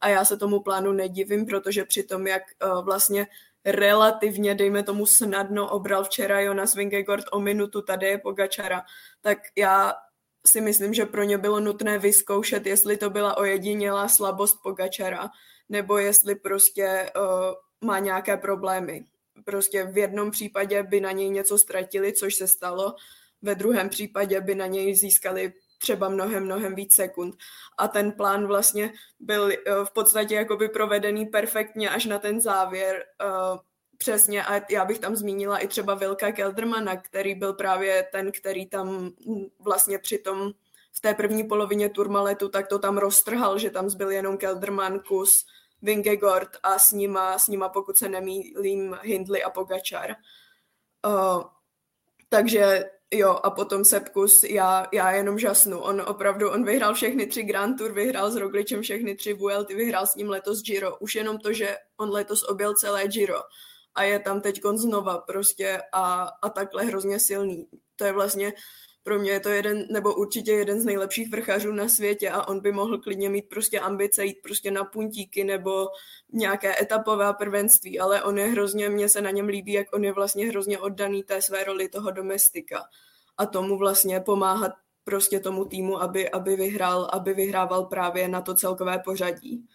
a 0.00 0.08
já 0.08 0.24
se 0.24 0.36
tomu 0.36 0.60
plánu 0.60 0.92
nedivím, 0.92 1.46
protože 1.46 1.84
při 1.84 2.02
tom, 2.02 2.26
jak 2.26 2.42
vlastně 2.82 3.26
relativně, 3.64 4.54
dejme 4.54 4.82
tomu, 4.82 5.06
snadno 5.06 5.70
obral 5.70 6.04
včera 6.04 6.40
Jonas 6.40 6.74
Vingegaard 6.74 7.24
o 7.32 7.40
minutu 7.40 7.82
tady 7.82 8.06
je 8.06 8.18
Pogačara, 8.18 8.82
tak 9.20 9.38
já 9.56 9.94
si 10.46 10.60
myslím, 10.60 10.94
že 10.94 11.06
pro 11.06 11.22
ně 11.22 11.38
bylo 11.38 11.60
nutné 11.60 11.98
vyzkoušet, 11.98 12.66
jestli 12.66 12.96
to 12.96 13.10
byla 13.10 13.36
ojedinělá 13.36 14.08
slabost 14.08 14.56
Pogačara, 14.62 15.30
nebo 15.68 15.98
jestli 15.98 16.34
prostě 16.34 17.12
uh, 17.16 17.88
má 17.88 17.98
nějaké 17.98 18.36
problémy. 18.36 19.04
Prostě 19.44 19.84
v 19.84 19.98
jednom 19.98 20.30
případě 20.30 20.82
by 20.82 21.00
na 21.00 21.12
něj 21.12 21.30
něco 21.30 21.58
ztratili, 21.58 22.12
což 22.12 22.34
se 22.34 22.48
stalo, 22.48 22.94
ve 23.42 23.54
druhém 23.54 23.88
případě 23.88 24.40
by 24.40 24.54
na 24.54 24.66
něj 24.66 24.94
získali 24.94 25.52
třeba 25.84 26.08
mnohem, 26.08 26.44
mnohem 26.44 26.74
víc 26.74 26.94
sekund. 26.94 27.36
A 27.78 27.88
ten 27.88 28.12
plán 28.12 28.46
vlastně 28.46 28.92
byl 29.20 29.52
eh, 29.52 29.84
v 29.84 29.90
podstatě 29.92 30.34
jakoby 30.34 30.68
provedený 30.68 31.26
perfektně 31.26 31.90
až 31.90 32.04
na 32.04 32.18
ten 32.18 32.40
závěr. 32.40 33.04
Uh, 33.20 33.58
přesně 33.98 34.44
a 34.44 34.60
já 34.70 34.84
bych 34.84 34.98
tam 34.98 35.16
zmínila 35.16 35.58
i 35.58 35.68
třeba 35.68 35.94
Vilka 35.94 36.32
Keldermana, 36.32 36.96
který 36.96 37.34
byl 37.34 37.52
právě 37.52 38.08
ten, 38.12 38.32
který 38.32 38.66
tam 38.66 39.12
hm, 39.28 39.46
vlastně 39.58 39.98
při 39.98 40.18
tom 40.18 40.52
v 40.92 41.00
té 41.00 41.14
první 41.14 41.44
polovině 41.44 41.88
turmaletu, 41.88 42.48
tak 42.48 42.68
to 42.68 42.78
tam 42.78 42.98
roztrhal, 42.98 43.58
že 43.58 43.70
tam 43.70 43.88
zbyl 43.88 44.10
jenom 44.10 44.36
Kelderman, 44.36 45.00
Kus, 45.00 45.30
Vingegord 45.82 46.56
a 46.62 46.78
s 46.78 46.92
nima, 46.92 47.38
s 47.38 47.48
nima 47.48 47.68
pokud 47.68 47.96
se 47.96 48.08
nemýlím, 48.08 48.96
Hindley 49.02 49.44
a 49.44 49.50
Pogačar. 49.50 50.16
Uh, 51.06 51.44
takže 52.28 52.90
Jo, 53.10 53.40
a 53.42 53.50
potom 53.50 53.84
Sepkus, 53.84 54.44
já, 54.44 54.86
já 54.92 55.12
jenom 55.12 55.38
žasnu. 55.38 55.80
On 55.80 56.00
opravdu, 56.06 56.50
on 56.50 56.64
vyhrál 56.64 56.94
všechny 56.94 57.26
tři 57.26 57.42
Grand 57.42 57.78
Tour, 57.78 57.92
vyhrál 57.92 58.30
s 58.30 58.36
Rogličem 58.36 58.82
všechny 58.82 59.14
tři 59.14 59.32
Vuelty, 59.32 59.74
vyhrál 59.74 60.06
s 60.06 60.14
ním 60.14 60.30
letos 60.30 60.62
Giro. 60.62 60.96
Už 60.96 61.14
jenom 61.14 61.38
to, 61.38 61.52
že 61.52 61.76
on 61.96 62.10
letos 62.10 62.48
objel 62.48 62.74
celé 62.74 63.08
Giro 63.08 63.40
a 63.94 64.02
je 64.02 64.18
tam 64.18 64.40
teď 64.40 64.60
znova 64.74 65.18
prostě 65.18 65.82
a, 65.92 66.28
a 66.42 66.48
takhle 66.48 66.84
hrozně 66.84 67.20
silný. 67.20 67.68
To 67.96 68.04
je 68.04 68.12
vlastně 68.12 68.52
pro 69.04 69.18
mě 69.18 69.30
je 69.30 69.40
to 69.40 69.48
jeden, 69.48 69.86
nebo 69.90 70.14
určitě 70.14 70.52
jeden 70.52 70.80
z 70.80 70.84
nejlepších 70.84 71.30
vrchařů 71.30 71.72
na 71.72 71.88
světě 71.88 72.30
a 72.30 72.48
on 72.48 72.60
by 72.60 72.72
mohl 72.72 72.98
klidně 72.98 73.28
mít 73.28 73.48
prostě 73.48 73.80
ambice 73.80 74.24
jít 74.24 74.42
prostě 74.42 74.70
na 74.70 74.84
puntíky 74.84 75.44
nebo 75.44 75.88
nějaké 76.32 76.82
etapové 76.82 77.34
prvenství, 77.34 78.00
ale 78.00 78.22
on 78.22 78.38
je 78.38 78.46
hrozně, 78.46 78.88
mně 78.88 79.08
se 79.08 79.20
na 79.20 79.30
něm 79.30 79.48
líbí, 79.48 79.72
jak 79.72 79.86
on 79.94 80.04
je 80.04 80.12
vlastně 80.12 80.46
hrozně 80.46 80.78
oddaný 80.78 81.22
té 81.22 81.42
své 81.42 81.64
roli 81.64 81.88
toho 81.88 82.10
domestika 82.10 82.84
a 83.38 83.46
tomu 83.46 83.78
vlastně 83.78 84.20
pomáhat 84.20 84.72
prostě 85.04 85.40
tomu 85.40 85.64
týmu, 85.64 86.02
aby, 86.02 86.30
aby 86.30 86.56
vyhrál, 86.56 87.10
aby 87.12 87.34
vyhrával 87.34 87.84
právě 87.84 88.28
na 88.28 88.40
to 88.40 88.54
celkové 88.54 88.98
pořadí. 88.98 89.66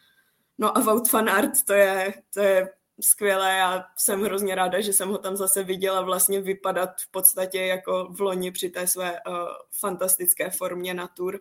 No 0.57 0.77
a 0.77 0.81
Wout 0.81 1.11
van 1.11 1.51
to 1.65 1.73
je, 1.73 2.13
to 2.33 2.39
je 2.39 2.69
skvělé. 3.01 3.57
Já 3.57 3.85
jsem 3.95 4.21
hrozně 4.21 4.55
ráda, 4.55 4.81
že 4.81 4.93
jsem 4.93 5.09
ho 5.09 5.17
tam 5.17 5.37
zase 5.37 5.63
viděla 5.63 6.01
vlastně 6.01 6.41
vypadat 6.41 6.89
v 7.01 7.11
podstatě 7.11 7.61
jako 7.61 8.07
v 8.11 8.21
loni 8.21 8.51
při 8.51 8.69
té 8.69 8.87
své 8.87 9.11
uh, 9.11 9.33
fantastické 9.79 10.49
formě 10.49 10.93
na 10.93 11.07
tour. 11.07 11.39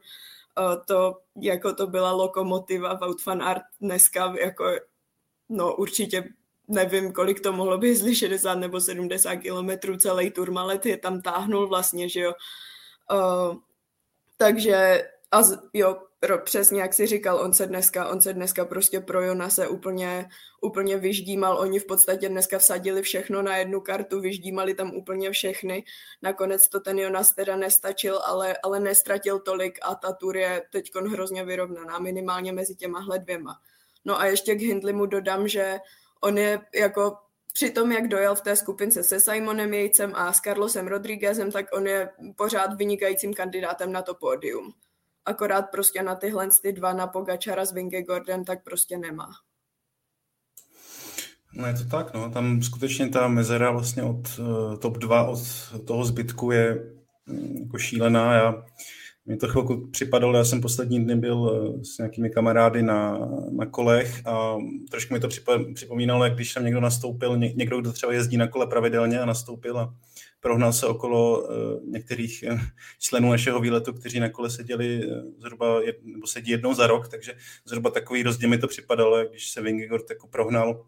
Uh, 0.58 0.84
to, 0.86 1.20
jako 1.40 1.74
to 1.74 1.86
byla 1.86 2.12
lokomotiva 2.12 2.94
Wout 2.94 3.26
van 3.26 3.42
Art 3.42 3.62
dneska, 3.80 4.34
jako 4.40 4.64
no 5.48 5.76
určitě 5.76 6.24
nevím, 6.68 7.12
kolik 7.12 7.40
to 7.40 7.52
mohlo 7.52 7.78
být, 7.78 7.88
jestli 7.88 8.14
60 8.16 8.54
nebo 8.54 8.80
70 8.80 9.36
kilometrů 9.36 9.96
celý 9.96 10.30
turmalet 10.30 10.86
je 10.86 10.96
tam 10.96 11.22
táhnul 11.22 11.68
vlastně, 11.68 12.08
že 12.08 12.20
jo. 12.20 12.32
Uh, 13.12 13.56
takže 14.36 15.08
a 15.30 15.42
z, 15.42 15.58
jo, 15.72 15.96
přesně 16.44 16.80
jak 16.80 16.94
si 16.94 17.06
říkal, 17.06 17.40
on 17.40 17.54
se 17.54 17.66
dneska, 17.66 18.08
on 18.08 18.20
se 18.20 18.32
dneska 18.32 18.64
prostě 18.64 19.00
pro 19.00 19.22
Jona 19.22 19.50
se 19.50 19.68
úplně, 19.68 20.28
úplně 20.60 20.96
vyždímal. 20.96 21.58
Oni 21.58 21.78
v 21.78 21.86
podstatě 21.86 22.28
dneska 22.28 22.58
vsadili 22.58 23.02
všechno 23.02 23.42
na 23.42 23.56
jednu 23.56 23.80
kartu, 23.80 24.20
vyždímali 24.20 24.74
tam 24.74 24.94
úplně 24.94 25.30
všechny. 25.30 25.84
Nakonec 26.22 26.68
to 26.68 26.80
ten 26.80 26.98
Jonas 26.98 27.34
teda 27.34 27.56
nestačil, 27.56 28.18
ale, 28.18 28.56
ale 28.62 28.80
nestratil 28.80 29.38
tolik 29.38 29.78
a 29.82 29.94
ta 29.94 30.12
tur 30.12 30.36
je 30.36 30.62
teď 30.72 30.90
hrozně 31.08 31.44
vyrovnaná, 31.44 31.98
minimálně 31.98 32.52
mezi 32.52 32.74
těma 32.74 33.06
dvěma. 33.18 33.60
No 34.04 34.20
a 34.20 34.26
ještě 34.26 34.54
k 34.54 34.60
Hindlimu 34.60 35.06
dodám, 35.06 35.48
že 35.48 35.78
on 36.20 36.38
je 36.38 36.60
jako 36.74 37.16
při 37.52 37.70
tom, 37.70 37.92
jak 37.92 38.08
dojel 38.08 38.34
v 38.34 38.40
té 38.40 38.56
skupince 38.56 39.02
se 39.02 39.20
Simonem 39.20 39.74
Jejcem 39.74 40.12
a 40.14 40.32
s 40.32 40.40
Carlosem 40.40 40.86
Rodriguezem, 40.86 41.52
tak 41.52 41.66
on 41.72 41.86
je 41.86 42.10
pořád 42.36 42.74
vynikajícím 42.74 43.34
kandidátem 43.34 43.92
na 43.92 44.02
to 44.02 44.14
pódium 44.14 44.74
akorát 45.28 45.62
prostě 45.62 46.02
na 46.02 46.14
tyhle 46.14 46.48
ty 46.62 46.72
dva, 46.72 46.92
na 46.92 47.06
Pogačara 47.06 47.64
s 47.64 47.74
Gordon, 48.06 48.44
tak 48.44 48.64
prostě 48.64 48.98
nemá. 48.98 49.28
No 51.54 51.66
je 51.66 51.74
to 51.74 51.84
tak, 51.84 52.14
no. 52.14 52.30
Tam 52.30 52.62
skutečně 52.62 53.08
ta 53.08 53.28
mezera 53.28 53.70
vlastně 53.70 54.02
od 54.02 54.38
uh, 54.38 54.76
top 54.76 54.98
2 54.98 55.24
od 55.24 55.38
toho 55.86 56.04
zbytku 56.04 56.50
je 56.50 56.92
um, 57.26 57.56
jako 57.62 57.78
šílená. 57.78 58.34
Já, 58.34 58.64
mě 59.26 59.36
to 59.36 59.48
chvilku 59.48 59.90
připadalo, 59.90 60.36
já 60.36 60.44
jsem 60.44 60.60
poslední 60.60 61.04
dny 61.04 61.16
byl 61.16 61.38
uh, 61.38 61.82
s 61.82 61.98
nějakými 61.98 62.30
kamarády 62.30 62.82
na, 62.82 63.18
na 63.50 63.66
kolech 63.66 64.26
a 64.26 64.56
trošku 64.90 65.14
mi 65.14 65.20
to 65.20 65.28
připomínalo, 65.74 66.24
jak 66.24 66.34
když 66.34 66.54
tam 66.54 66.64
někdo 66.64 66.80
nastoupil, 66.80 67.36
ně, 67.36 67.52
někdo, 67.52 67.80
kdo 67.80 67.92
třeba 67.92 68.12
jezdí 68.12 68.36
na 68.36 68.48
kole 68.48 68.66
pravidelně 68.66 69.20
a 69.20 69.26
nastoupil 69.26 69.78
a 69.78 69.94
prohnal 70.40 70.72
se 70.72 70.86
okolo 70.86 71.40
uh, 71.40 71.48
některých 71.84 72.44
uh, 72.50 72.60
členů 72.98 73.30
našeho 73.30 73.60
výletu, 73.60 73.92
kteří 73.92 74.20
na 74.20 74.28
kole 74.28 74.50
seděli 74.50 75.06
uh, 75.06 75.12
zhruba, 75.38 75.82
jed, 75.82 75.96
nebo 76.02 76.26
sedí 76.26 76.50
jednou 76.50 76.74
za 76.74 76.86
rok, 76.86 77.08
takže 77.08 77.34
zhruba 77.64 77.90
takový 77.90 78.22
rozdíl 78.22 78.48
mi 78.48 78.58
to 78.58 78.68
připadalo, 78.68 79.24
když 79.30 79.50
se 79.50 79.62
Vingegord 79.62 80.10
jako 80.10 80.26
prohnal 80.26 80.86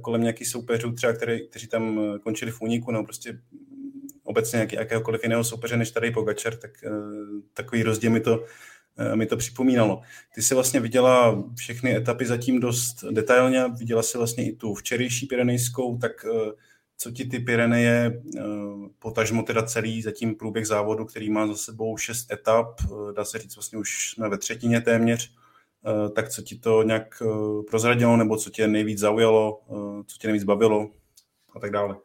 kolem 0.00 0.22
nějakých 0.22 0.48
soupeřů, 0.48 0.92
třeba 0.92 1.12
který, 1.12 1.48
kteří 1.48 1.66
tam 1.66 2.00
končili 2.22 2.50
v 2.50 2.60
úniku, 2.60 2.90
nebo 2.90 3.04
prostě 3.04 3.40
obecně 4.24 4.58
jak, 4.58 4.72
jakéhokoliv 4.72 5.22
jiného 5.22 5.44
soupeře 5.44 5.76
než 5.76 5.90
tady 5.90 6.10
Pogačar, 6.10 6.56
tak 6.56 6.70
takový 7.54 7.82
rozdíl 7.82 8.10
mi 8.10 8.20
to 8.20 8.44
mi 9.14 9.26
to 9.26 9.36
připomínalo. 9.36 10.02
Ty 10.34 10.42
jsi 10.42 10.54
vlastně 10.54 10.80
viděla 10.80 11.44
všechny 11.56 11.96
etapy 11.96 12.26
zatím 12.26 12.60
dost 12.60 13.04
detailně, 13.10 13.64
viděla 13.78 14.02
si 14.02 14.18
vlastně 14.18 14.48
i 14.48 14.56
tu 14.56 14.74
včerejší 14.74 15.26
Pirenejskou, 15.26 15.98
tak 15.98 16.26
co 17.02 17.10
ti 17.10 17.24
ty 17.24 17.38
Pyreneje, 17.38 18.22
eh, 18.38 18.42
potažmo 18.98 19.42
teda 19.42 19.62
celý 19.62 20.02
zatím 20.02 20.34
průběh 20.34 20.66
závodu, 20.66 21.04
který 21.04 21.30
má 21.30 21.46
za 21.46 21.56
sebou 21.56 21.96
šest 21.96 22.32
etap, 22.32 22.80
eh, 22.84 23.12
dá 23.12 23.24
se 23.24 23.38
říct 23.38 23.56
vlastně 23.56 23.78
už 23.78 24.10
jsme 24.10 24.28
ve 24.28 24.38
třetině 24.38 24.80
téměř, 24.80 25.34
eh, 25.86 26.10
tak 26.10 26.28
co 26.28 26.42
ti 26.42 26.58
to 26.58 26.82
nějak 26.82 27.22
prozradilo, 27.70 28.16
nebo 28.16 28.36
co 28.36 28.50
tě 28.50 28.68
nejvíc 28.68 28.98
zaujalo, 28.98 29.60
co 30.06 30.18
tě 30.18 30.26
nejvíc 30.28 30.44
bavilo 30.44 30.90
a 31.56 31.60
tak 31.60 31.70
dále? 31.70 31.96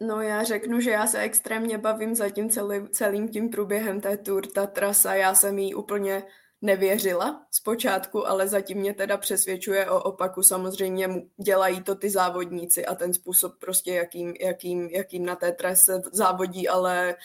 No 0.00 0.20
já 0.20 0.44
řeknu, 0.44 0.80
že 0.80 0.90
já 0.90 1.06
se 1.06 1.18
extrémně 1.18 1.78
bavím 1.78 2.14
zatím 2.14 2.50
celý, 2.50 2.88
celým 2.88 3.28
tím 3.28 3.48
průběhem 3.48 4.00
té 4.00 4.16
tour, 4.16 4.46
ta 4.46 4.66
trasa, 4.66 5.14
já 5.14 5.34
jsem 5.34 5.58
jí 5.58 5.74
úplně 5.74 6.22
nevěřila 6.62 7.46
zpočátku, 7.50 8.28
ale 8.28 8.48
zatím 8.48 8.78
mě 8.78 8.94
teda 8.94 9.16
přesvědčuje 9.16 9.90
o 9.90 10.02
opaku. 10.02 10.42
Samozřejmě 10.42 11.08
dělají 11.44 11.82
to 11.82 11.94
ty 11.94 12.10
závodníci 12.10 12.86
a 12.86 12.94
ten 12.94 13.14
způsob 13.14 13.52
prostě, 13.58 13.94
jakým, 13.94 14.34
jakým, 14.40 14.88
jakým 14.88 15.26
na 15.26 15.36
té 15.36 15.52
trase 15.52 16.02
závodí, 16.12 16.68
ale 16.68 17.16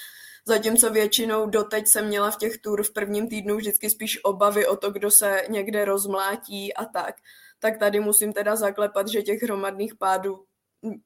Zatímco 0.48 0.90
většinou 0.90 1.50
doteď 1.50 1.88
jsem 1.88 2.08
měla 2.08 2.32
v 2.32 2.38
těch 2.38 2.58
tur 2.58 2.84
v 2.84 2.94
prvním 2.94 3.30
týdnu 3.30 3.56
vždycky 3.56 3.90
spíš 3.90 4.24
obavy 4.24 4.68
o 4.68 4.76
to, 4.76 4.92
kdo 4.92 5.12
se 5.12 5.42
někde 5.50 5.86
rozmlátí 5.86 6.74
a 6.74 6.86
tak, 6.86 7.16
tak 7.60 7.78
tady 7.78 8.00
musím 8.00 8.34
teda 8.34 8.56
zaklepat, 8.56 9.08
že 9.08 9.22
těch 9.22 9.42
hromadných 9.44 9.96
pádů 9.96 10.46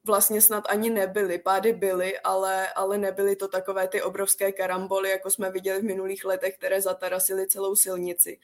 vlastně 0.04 0.40
snad 0.40 0.64
ani 0.68 0.90
nebyly. 0.90 1.38
Pády 1.38 1.72
byly, 1.72 2.18
ale, 2.18 2.68
ale 2.72 2.98
nebyly 2.98 3.36
to 3.36 3.48
takové 3.48 3.88
ty 3.88 4.02
obrovské 4.02 4.52
karamboly, 4.52 5.10
jako 5.10 5.30
jsme 5.30 5.50
viděli 5.50 5.80
v 5.80 5.84
minulých 5.84 6.24
letech, 6.24 6.56
které 6.58 6.80
zatarasily 6.80 7.46
celou 7.46 7.76
silnici. 7.76 8.38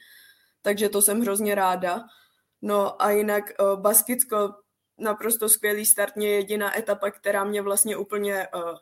Takže 0.61 0.89
to 0.89 1.01
jsem 1.01 1.21
hrozně 1.21 1.55
ráda. 1.55 2.03
No 2.61 3.01
a 3.01 3.11
jinak 3.11 3.43
uh, 3.59 3.79
Baskicko, 3.79 4.53
naprosto 4.97 5.49
skvělý 5.49 5.85
start, 5.85 6.15
mě 6.15 6.29
jediná 6.29 6.77
etapa, 6.77 7.11
která 7.11 7.43
mě 7.43 7.61
vlastně 7.61 7.97
úplně 7.97 8.47
uh, 8.55 8.77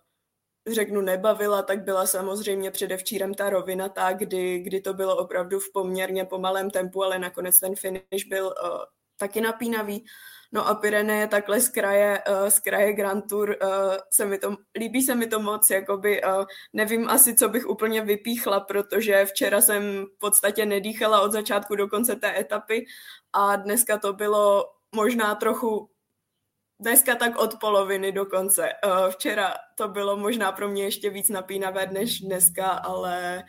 řeknu, 0.73 1.01
nebavila, 1.01 1.61
tak 1.61 1.83
byla 1.83 2.07
samozřejmě 2.07 2.71
předevčírem 2.71 3.33
ta 3.33 3.49
rovina, 3.49 3.89
ta, 3.89 4.13
kdy, 4.13 4.59
kdy 4.59 4.81
to 4.81 4.93
bylo 4.93 5.17
opravdu 5.17 5.59
v 5.59 5.71
poměrně 5.73 6.25
pomalém 6.25 6.69
tempu, 6.69 7.03
ale 7.03 7.19
nakonec 7.19 7.59
ten 7.59 7.75
finish 7.75 8.25
byl 8.27 8.45
uh, 8.45 8.79
taky 9.17 9.41
napínavý. 9.41 10.05
No 10.51 10.67
a 10.67 10.75
Pyreneje 10.75 11.27
takhle 11.27 11.61
z 11.61 11.69
kraje, 11.69 12.23
uh, 12.29 12.49
z 12.49 12.59
kraje 12.59 12.93
Grand 12.93 13.29
Tour 13.29 13.49
uh, 13.49 13.69
se 14.09 14.25
mi 14.25 14.37
to, 14.37 14.55
líbí 14.79 15.01
se 15.01 15.15
mi 15.15 15.27
to 15.27 15.39
moc, 15.39 15.69
jakoby 15.69 16.23
uh, 16.23 16.45
nevím 16.73 17.09
asi, 17.09 17.35
co 17.35 17.49
bych 17.49 17.67
úplně 17.67 18.01
vypíchla, 18.01 18.59
protože 18.59 19.25
včera 19.25 19.61
jsem 19.61 20.05
v 20.05 20.19
podstatě 20.19 20.65
nedýchala 20.65 21.21
od 21.21 21.31
začátku 21.31 21.75
do 21.75 21.87
konce 21.87 22.15
té 22.15 22.39
etapy 22.39 22.85
a 23.33 23.55
dneska 23.55 23.97
to 23.97 24.13
bylo 24.13 24.65
možná 24.95 25.35
trochu 25.35 25.89
Dneska 26.79 27.15
tak 27.15 27.37
od 27.39 27.59
poloviny 27.59 28.11
do 28.11 28.25
konce. 28.25 28.69
Včera 29.09 29.53
to 29.75 29.87
bylo 29.87 30.17
možná 30.17 30.51
pro 30.51 30.67
mě 30.67 30.83
ještě 30.83 31.09
víc 31.09 31.29
napínavé 31.29 31.87
než 31.87 32.19
dneska, 32.19 32.67
ale 32.67 33.43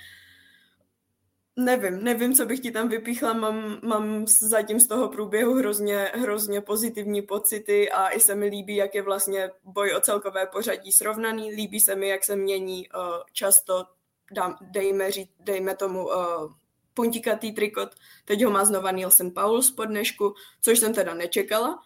Nevím, 1.58 2.04
nevím, 2.04 2.34
co 2.34 2.46
bych 2.46 2.60
ti 2.60 2.70
tam 2.70 2.88
vypíchla, 2.88 3.32
mám, 3.32 3.78
mám 3.82 4.26
zatím 4.26 4.80
z 4.80 4.86
toho 4.86 5.08
průběhu 5.08 5.54
hrozně, 5.54 6.10
hrozně 6.14 6.60
pozitivní 6.60 7.22
pocity 7.22 7.90
a 7.90 8.08
i 8.08 8.20
se 8.20 8.34
mi 8.34 8.46
líbí, 8.46 8.76
jak 8.76 8.94
je 8.94 9.02
vlastně 9.02 9.50
boj 9.64 9.94
o 9.96 10.00
celkové 10.00 10.46
pořadí 10.46 10.92
srovnaný, 10.92 11.54
líbí 11.54 11.80
se 11.80 11.96
mi, 11.96 12.08
jak 12.08 12.24
se 12.24 12.36
mění 12.36 12.88
uh, 12.88 13.00
často, 13.32 13.86
dám, 14.32 14.56
dejme, 14.60 15.10
říct, 15.10 15.30
dejme 15.40 15.76
tomu 15.76 16.06
uh, 16.06 16.14
puntikatý 16.94 17.52
trikot, 17.52 17.88
teď 18.24 18.44
ho 18.44 18.50
má 18.50 18.64
znova 18.64 18.90
Nielsen 18.90 19.30
Pauls 19.30 19.70
po 19.70 19.84
dnešku, 19.84 20.34
což 20.62 20.78
jsem 20.78 20.94
teda 20.94 21.14
nečekala. 21.14 21.82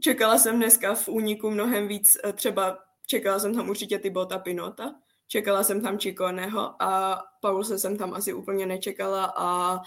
Čekala 0.00 0.38
jsem 0.38 0.56
dneska 0.56 0.94
v 0.94 1.08
úniku 1.08 1.50
mnohem 1.50 1.88
víc, 1.88 2.16
uh, 2.24 2.32
třeba 2.32 2.78
čekala 3.06 3.38
jsem 3.38 3.54
tam 3.54 3.68
určitě 3.68 3.98
Tybota 3.98 4.38
Pinota, 4.38 4.94
čekala 5.30 5.64
jsem 5.64 5.82
tam 5.82 5.98
Čikoneho 5.98 6.82
a 6.82 7.22
Paulse 7.40 7.78
jsem 7.78 7.96
tam 7.96 8.14
asi 8.14 8.32
úplně 8.32 8.66
nečekala 8.66 9.32
a 9.36 9.78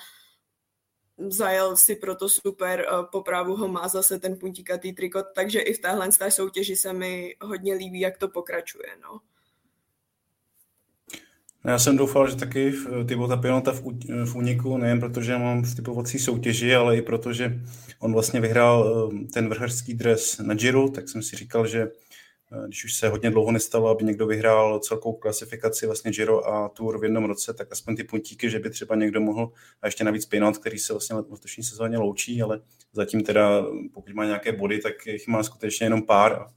zajel 1.17 1.75
si 1.77 1.95
proto 1.95 2.29
super, 2.29 2.85
po 3.12 3.21
právu 3.21 3.55
ho 3.55 3.67
má 3.67 3.88
zase 3.88 4.19
ten 4.19 4.39
puntíkatý 4.39 4.93
trikot, 4.93 5.25
takže 5.35 5.59
i 5.59 5.73
v 5.73 5.79
téhle 5.79 6.09
té 6.19 6.31
soutěži 6.31 6.75
se 6.75 6.93
mi 6.93 7.35
hodně 7.41 7.73
líbí, 7.73 8.00
jak 8.00 8.17
to 8.17 8.27
pokračuje. 8.27 8.88
No. 9.01 9.19
no 11.65 11.71
já 11.71 11.79
jsem 11.79 11.97
doufal, 11.97 12.29
že 12.29 12.35
taky 12.35 12.73
Tybota 13.07 13.38
Pinota 13.38 13.71
v, 13.71 13.81
v 14.25 14.35
úniku, 14.35 14.77
nejen 14.77 15.00
protože 15.00 15.38
mám 15.38 15.63
v 15.63 15.75
typovací 15.75 16.19
soutěži, 16.19 16.75
ale 16.75 16.97
i 16.97 17.01
protože 17.01 17.62
on 18.00 18.13
vlastně 18.13 18.41
vyhrál 18.41 19.09
eh, 19.13 19.27
ten 19.33 19.50
vrchařský 19.50 19.93
dres 19.93 20.38
na 20.38 20.53
Giro, 20.53 20.89
tak 20.89 21.09
jsem 21.09 21.23
si 21.23 21.35
říkal, 21.35 21.67
že 21.67 21.88
Eh, 21.88 22.12
když 22.67 22.86
už 22.86 22.93
se 22.93 23.10
hodně 23.10 23.31
dlouho 23.31 23.51
nestalo, 23.51 23.89
aby 23.89 24.03
někdo 24.03 24.27
vyhrál 24.27 24.79
celkou 24.79 25.13
klasifikaci 25.13 25.86
vlastně 25.86 26.12
Giro 26.12 26.48
a 26.48 26.69
Tour 26.69 27.00
v 27.00 27.03
jednom 27.03 27.25
roce, 27.25 27.53
tak 27.53 27.72
aspoň 27.72 27.95
ty 27.95 28.03
puntíky, 28.03 28.50
že 28.50 28.60
by 28.60 28.69
třeba 28.69 28.95
někdo 28.95 29.22
mohl, 29.22 29.51
a 29.81 29.88
ještě 29.88 30.03
navíc 30.03 30.25
Pinot, 30.25 30.57
který 30.57 30.79
se 30.79 30.93
vlastně 30.93 31.15
v 31.15 31.31
letošní 31.31 31.63
sezóně 31.63 31.98
loučí, 31.98 32.41
ale 32.41 32.62
zatím 32.93 33.24
teda, 33.24 33.65
pokud 33.93 34.13
má 34.13 34.25
nějaké 34.25 34.51
body, 34.51 34.79
tak 34.79 35.05
jich 35.05 35.27
má 35.27 35.43
skutečně 35.43 35.86
jenom 35.86 36.01
pár 36.01 36.33
a 36.33 36.48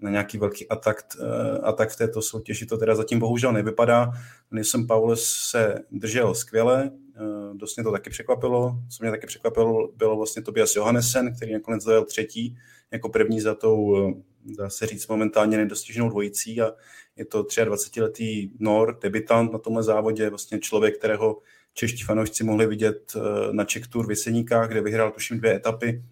na 0.00 0.10
nějaký 0.10 0.38
velký 0.38 0.68
atak, 0.68 1.04
eh, 1.20 1.58
atak 1.58 1.90
v 1.90 1.96
této 1.96 2.22
soutěži 2.22 2.66
to 2.66 2.78
teda 2.78 2.94
zatím 2.94 3.18
bohužel 3.18 3.52
nevypadá. 3.52 4.12
Nilsen 4.52 4.86
Paules 4.86 5.24
se 5.24 5.74
držel 5.90 6.34
skvěle, 6.34 6.90
eh, 6.90 7.09
dost 7.54 7.76
mě 7.76 7.84
to 7.84 7.92
taky 7.92 8.10
překvapilo. 8.10 8.76
Co 8.96 9.04
mě 9.04 9.10
taky 9.10 9.26
překvapilo, 9.26 9.88
bylo 9.96 10.16
vlastně 10.16 10.42
Tobias 10.42 10.76
Johannesen, 10.76 11.36
který 11.36 11.52
nakonec 11.52 11.84
dojel 11.84 12.04
třetí, 12.04 12.58
jako 12.90 13.08
první 13.08 13.40
za 13.40 13.54
tou 13.54 13.96
dá 14.44 14.70
se 14.70 14.86
říct, 14.86 15.08
momentálně 15.08 15.56
nedostižnou 15.56 16.08
dvojicí 16.08 16.60
a 16.60 16.72
je 17.16 17.24
to 17.24 17.42
23-letý 17.42 18.50
Nor, 18.58 18.98
debitant 19.02 19.52
na 19.52 19.58
tomhle 19.58 19.82
závodě, 19.82 20.30
vlastně 20.30 20.58
člověk, 20.58 20.98
kterého 20.98 21.38
čeští 21.74 22.02
fanoušci 22.02 22.44
mohli 22.44 22.66
vidět 22.66 23.12
eh, 23.16 23.52
na 23.52 23.64
Czech 23.64 23.86
Tour 23.86 24.06
v 24.06 24.10
Jeseníkách, 24.10 24.68
kde 24.68 24.80
vyhrál 24.80 25.10
tuším 25.10 25.38
dvě 25.38 25.56
etapy 25.56 26.04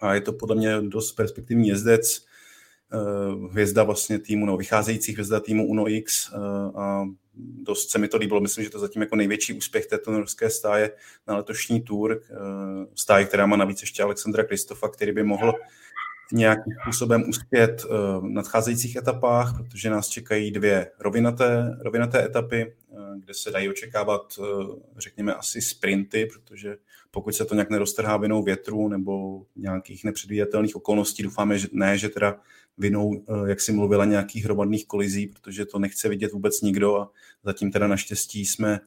a 0.00 0.14
je 0.14 0.20
to 0.20 0.32
podle 0.32 0.56
mě 0.56 0.80
dost 0.80 1.12
perspektivní 1.12 1.68
jezdec, 1.68 2.26
hvězda 3.50 3.82
vlastně 3.82 4.18
týmu, 4.18 4.46
no 4.46 4.56
vycházející 4.56 5.12
hvězda 5.12 5.40
týmu 5.40 5.66
Uno 5.66 5.88
X 5.88 6.32
a 6.74 7.04
dost 7.62 7.90
se 7.90 7.98
mi 7.98 8.08
to 8.08 8.16
líbilo. 8.16 8.40
Myslím, 8.40 8.64
že 8.64 8.70
to 8.70 8.78
zatím 8.78 9.02
jako 9.02 9.16
největší 9.16 9.52
úspěch 9.52 9.86
této 9.86 10.10
norské 10.10 10.50
stáje 10.50 10.92
na 11.28 11.36
letošní 11.36 11.80
tour. 11.80 12.22
Stáje, 12.94 13.24
která 13.24 13.46
má 13.46 13.56
navíc 13.56 13.80
ještě 13.80 14.02
Alexandra 14.02 14.44
Kristofa, 14.44 14.88
který 14.88 15.12
by 15.12 15.22
mohl 15.22 15.52
nějakým 16.32 16.72
způsobem 16.82 17.24
uspět 17.28 17.84
v 18.20 18.22
nadcházejících 18.22 18.96
etapách, 18.96 19.54
protože 19.56 19.90
nás 19.90 20.08
čekají 20.08 20.50
dvě 20.50 20.90
rovinaté, 20.98 21.76
rovinaté 21.80 22.24
etapy, 22.24 22.74
kde 23.24 23.34
se 23.34 23.50
dají 23.50 23.68
očekávat, 23.68 24.38
řekněme, 24.98 25.34
asi 25.34 25.62
sprinty, 25.62 26.26
protože 26.26 26.76
pokud 27.10 27.34
se 27.34 27.44
to 27.44 27.54
nějak 27.54 27.70
neroztrhá 27.70 28.16
vinou 28.16 28.42
větru 28.42 28.88
nebo 28.88 29.42
nějakých 29.56 30.04
nepředvídatelných 30.04 30.76
okolností, 30.76 31.22
doufáme, 31.22 31.58
že 31.58 31.68
ne, 31.72 31.98
že 31.98 32.08
teda 32.08 32.40
vinou, 32.78 33.24
jak 33.46 33.60
si 33.60 33.72
mluvila, 33.72 34.04
nějakých 34.04 34.44
hromadných 34.44 34.86
kolizí, 34.86 35.26
protože 35.26 35.64
to 35.64 35.78
nechce 35.78 36.08
vidět 36.08 36.32
vůbec 36.32 36.60
nikdo 36.60 36.96
a 36.96 37.10
zatím 37.44 37.72
teda 37.72 37.86
naštěstí 37.86 38.46
jsme, 38.46 38.80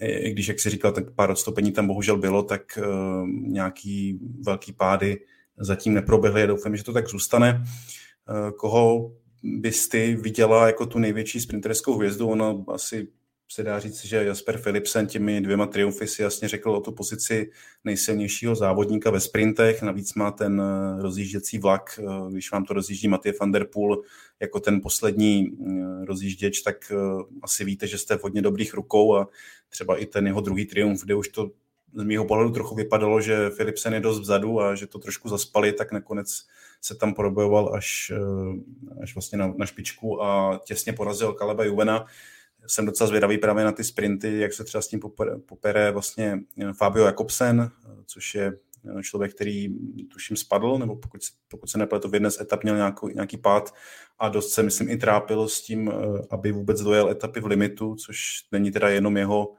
i 0.00 0.30
když, 0.30 0.48
jak 0.48 0.60
si 0.60 0.70
říkal, 0.70 0.92
tak 0.92 1.10
pár 1.10 1.30
odstoupení 1.30 1.72
tam 1.72 1.86
bohužel 1.86 2.16
bylo, 2.16 2.42
tak 2.42 2.78
nějaký 3.26 4.18
velký 4.40 4.72
pády 4.72 5.20
zatím 5.58 5.94
neproběhly 5.94 6.42
a 6.42 6.46
doufám, 6.46 6.76
že 6.76 6.84
to 6.84 6.92
tak 6.92 7.08
zůstane. 7.08 7.64
Koho 8.56 9.12
bys 9.42 9.88
ty 9.88 10.14
viděla 10.14 10.66
jako 10.66 10.86
tu 10.86 10.98
největší 10.98 11.40
sprinterskou 11.40 11.96
hvězdu? 11.96 12.28
Ona 12.28 12.64
asi 12.68 13.08
se 13.52 13.62
dá 13.62 13.80
říct, 13.80 14.04
že 14.04 14.24
Jasper 14.24 14.58
Philipsen 14.58 15.06
těmi 15.06 15.40
dvěma 15.40 15.66
triumfy 15.66 16.06
si 16.06 16.22
jasně 16.22 16.48
řekl 16.48 16.70
o 16.70 16.80
tu 16.80 16.92
pozici 16.92 17.50
nejsilnějšího 17.84 18.54
závodníka 18.54 19.10
ve 19.10 19.20
sprintech. 19.20 19.82
Navíc 19.82 20.14
má 20.14 20.30
ten 20.30 20.62
eh, 20.62 21.02
rozjížděcí 21.02 21.58
vlak, 21.58 22.00
eh, 22.00 22.30
když 22.30 22.52
vám 22.52 22.64
to 22.64 22.74
rozjíždí 22.74 23.08
Matěj 23.08 23.32
van 23.40 23.52
der 23.52 23.66
Poel 23.72 24.02
jako 24.40 24.60
ten 24.60 24.80
poslední 24.80 25.46
eh, 25.46 26.04
rozjížděč, 26.04 26.60
tak 26.62 26.92
asi 27.42 27.64
víte, 27.64 27.86
že 27.86 27.98
jste 27.98 28.16
v 28.16 28.22
hodně 28.22 28.42
dobrých 28.42 28.74
rukou 28.74 29.16
a 29.16 29.28
třeba 29.68 29.96
i 29.96 30.06
ten 30.06 30.26
jeho 30.26 30.40
druhý 30.40 30.66
triumf, 30.66 31.04
kde 31.04 31.14
už 31.14 31.28
to 31.28 31.50
z 31.94 32.04
mého 32.04 32.24
pohledu 32.24 32.50
trochu 32.50 32.74
vypadalo, 32.74 33.20
že 33.20 33.50
Philipsen 33.50 33.94
je 33.94 34.00
dost 34.00 34.20
vzadu 34.20 34.60
a 34.60 34.74
že 34.74 34.86
to 34.86 34.98
trošku 34.98 35.28
zaspali, 35.28 35.72
tak 35.72 35.92
nakonec 35.92 36.46
se 36.80 36.94
tam 36.94 37.14
probojoval 37.14 37.74
až, 37.74 38.12
až 39.02 39.14
vlastně 39.14 39.38
na, 39.38 39.54
na 39.56 39.66
špičku 39.66 40.22
a 40.22 40.60
těsně 40.64 40.92
porazil 40.92 41.32
Kaleba 41.32 41.64
Juvena. 41.64 42.06
Jsem 42.66 42.86
docela 42.86 43.08
zvědavý 43.08 43.38
právě 43.38 43.64
na 43.64 43.72
ty 43.72 43.84
sprinty, 43.84 44.38
jak 44.38 44.52
se 44.52 44.64
třeba 44.64 44.82
s 44.82 44.88
tím 44.88 45.00
popere 45.46 45.90
vlastně 45.90 46.38
eh, 46.60 46.72
Fabio 46.72 47.06
Jakobsen, 47.06 47.60
eh, 47.60 47.88
což 48.06 48.34
je 48.34 48.52
eh, 48.98 49.02
člověk, 49.02 49.34
který 49.34 49.68
tuším 50.08 50.36
spadl, 50.36 50.78
nebo 50.78 50.96
pokud, 50.96 51.20
pokud 51.48 51.70
se 51.70 51.78
nepletu, 51.78 52.08
v 52.08 52.14
jedné 52.14 52.30
z 52.30 52.40
etap 52.40 52.62
měl 52.62 52.76
nějaký, 52.76 53.06
nějaký 53.14 53.36
pád 53.36 53.74
a 54.18 54.28
dost 54.28 54.52
se, 54.52 54.62
myslím, 54.62 54.90
i 54.90 54.96
trápil 54.96 55.48
s 55.48 55.62
tím, 55.62 55.92
aby 56.30 56.52
vůbec 56.52 56.80
dojel 56.80 57.10
etapy 57.10 57.40
v 57.40 57.46
limitu, 57.46 57.94
což 57.94 58.18
není 58.52 58.70
teda 58.70 58.88
jenom 58.88 59.16
jeho, 59.16 59.54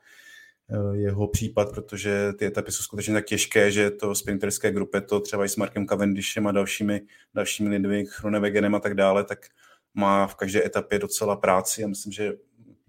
jeho 0.93 1.27
případ, 1.27 1.72
protože 1.72 2.34
ty 2.34 2.46
etapy 2.46 2.72
jsou 2.72 2.84
skutečně 2.84 3.13
tak 3.13 3.25
těžké, 3.25 3.72
že 3.72 3.91
to 3.91 4.15
sprinterské 4.15 4.72
grupě, 4.72 5.01
to 5.01 5.20
třeba 5.20 5.46
i 5.46 5.50
s 5.50 5.55
Markem 5.55 5.88
Cavendishem 5.88 6.48
a 6.48 6.51
dalšími, 6.51 7.01
dalšími 7.34 7.70
lidmi, 7.70 8.05
Chronewegenem 8.05 8.75
a 8.75 8.79
tak 8.79 8.93
dále, 8.93 9.24
tak 9.24 9.39
má 9.93 10.27
v 10.27 10.36
každé 10.36 10.65
etapě 10.65 11.00
docela 11.00 11.36
práci 11.36 11.84
a 11.84 11.88
myslím, 11.88 12.12
že 12.12 12.34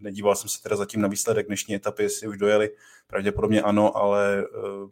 Nedíval 0.05 0.37
jsem 0.37 0.49
se 0.49 0.63
teda 0.63 0.77
zatím 0.77 1.01
na 1.01 1.09
výsledek 1.09 1.47
dnešní 1.47 1.75
etapy, 1.75 2.03
jestli 2.03 2.29
už 2.29 2.39
dojeli. 2.39 2.71
Pravděpodobně 3.07 3.63
ano, 3.63 3.97
ale 3.97 4.45
uh, 4.45 4.91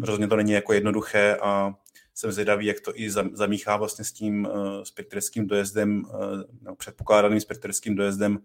rozhodně 0.00 0.28
to 0.28 0.36
není 0.36 0.52
jako 0.52 0.72
jednoduché 0.72 1.36
a 1.42 1.74
jsem 2.14 2.32
zvědavý, 2.32 2.66
jak 2.66 2.80
to 2.80 2.92
i 2.94 3.10
zamíchá 3.32 3.76
vlastně 3.76 4.04
s 4.04 4.12
tím 4.12 4.44
uh, 4.46 4.82
sprinterským 4.82 5.46
dojezdem, 5.46 6.04
uh, 6.04 6.42
no, 6.62 6.76
předpokládaným 6.76 7.40
sprinterským 7.40 7.94
dojezdem 7.94 8.38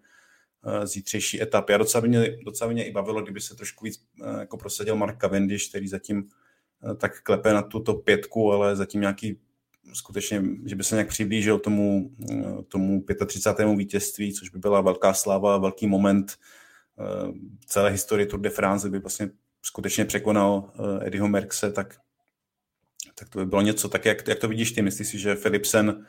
zítřejší 0.83 1.41
etapy. 1.41 1.73
A 1.73 1.77
docela 1.77 2.07
mě, 2.07 2.37
docela 2.45 2.71
mě 2.71 2.85
i 2.85 2.91
bavilo, 2.91 3.21
kdyby 3.21 3.41
se 3.41 3.55
trošku 3.55 3.85
víc 3.85 4.05
uh, 4.21 4.39
jako 4.39 4.57
prosadil 4.57 4.95
Mark 4.95 5.21
Cavendish, 5.21 5.69
který 5.69 5.87
zatím 5.87 6.29
uh, 6.81 6.95
tak 6.95 7.21
klepe 7.21 7.53
na 7.53 7.61
tuto 7.61 7.93
pětku, 7.93 8.51
ale 8.51 8.75
zatím 8.75 9.01
nějaký 9.01 9.37
skutečně, 9.93 10.43
že 10.65 10.75
by 10.75 10.83
se 10.83 10.95
nějak 10.95 11.07
přiblížil 11.07 11.59
tomu, 11.59 12.11
eh, 12.31 12.63
tomu 12.67 13.03
35. 13.25 13.75
vítězství, 13.75 14.33
což 14.33 14.49
by 14.49 14.59
byla 14.59 14.81
velká 14.81 15.13
sláva, 15.13 15.57
velký 15.57 15.87
moment 15.87 16.33
eh, 16.99 17.31
celé 17.65 17.89
historie 17.89 18.25
Tour 18.25 18.39
de 18.39 18.49
France, 18.49 18.89
by 18.89 18.99
vlastně 18.99 19.29
skutečně 19.61 20.05
překonal 20.05 20.71
eh, 20.73 21.07
Eddieho 21.07 21.27
Merkse, 21.27 21.71
tak, 21.71 21.95
tak 23.15 23.29
to 23.29 23.39
by 23.39 23.45
bylo 23.45 23.61
něco. 23.61 23.89
Tak 23.89 24.05
jak, 24.05 24.27
jak 24.27 24.39
to 24.39 24.47
vidíš 24.47 24.71
ty? 24.71 24.81
Myslíš 24.81 25.07
si, 25.07 25.19
že 25.19 25.35
Philipsen 25.35 26.05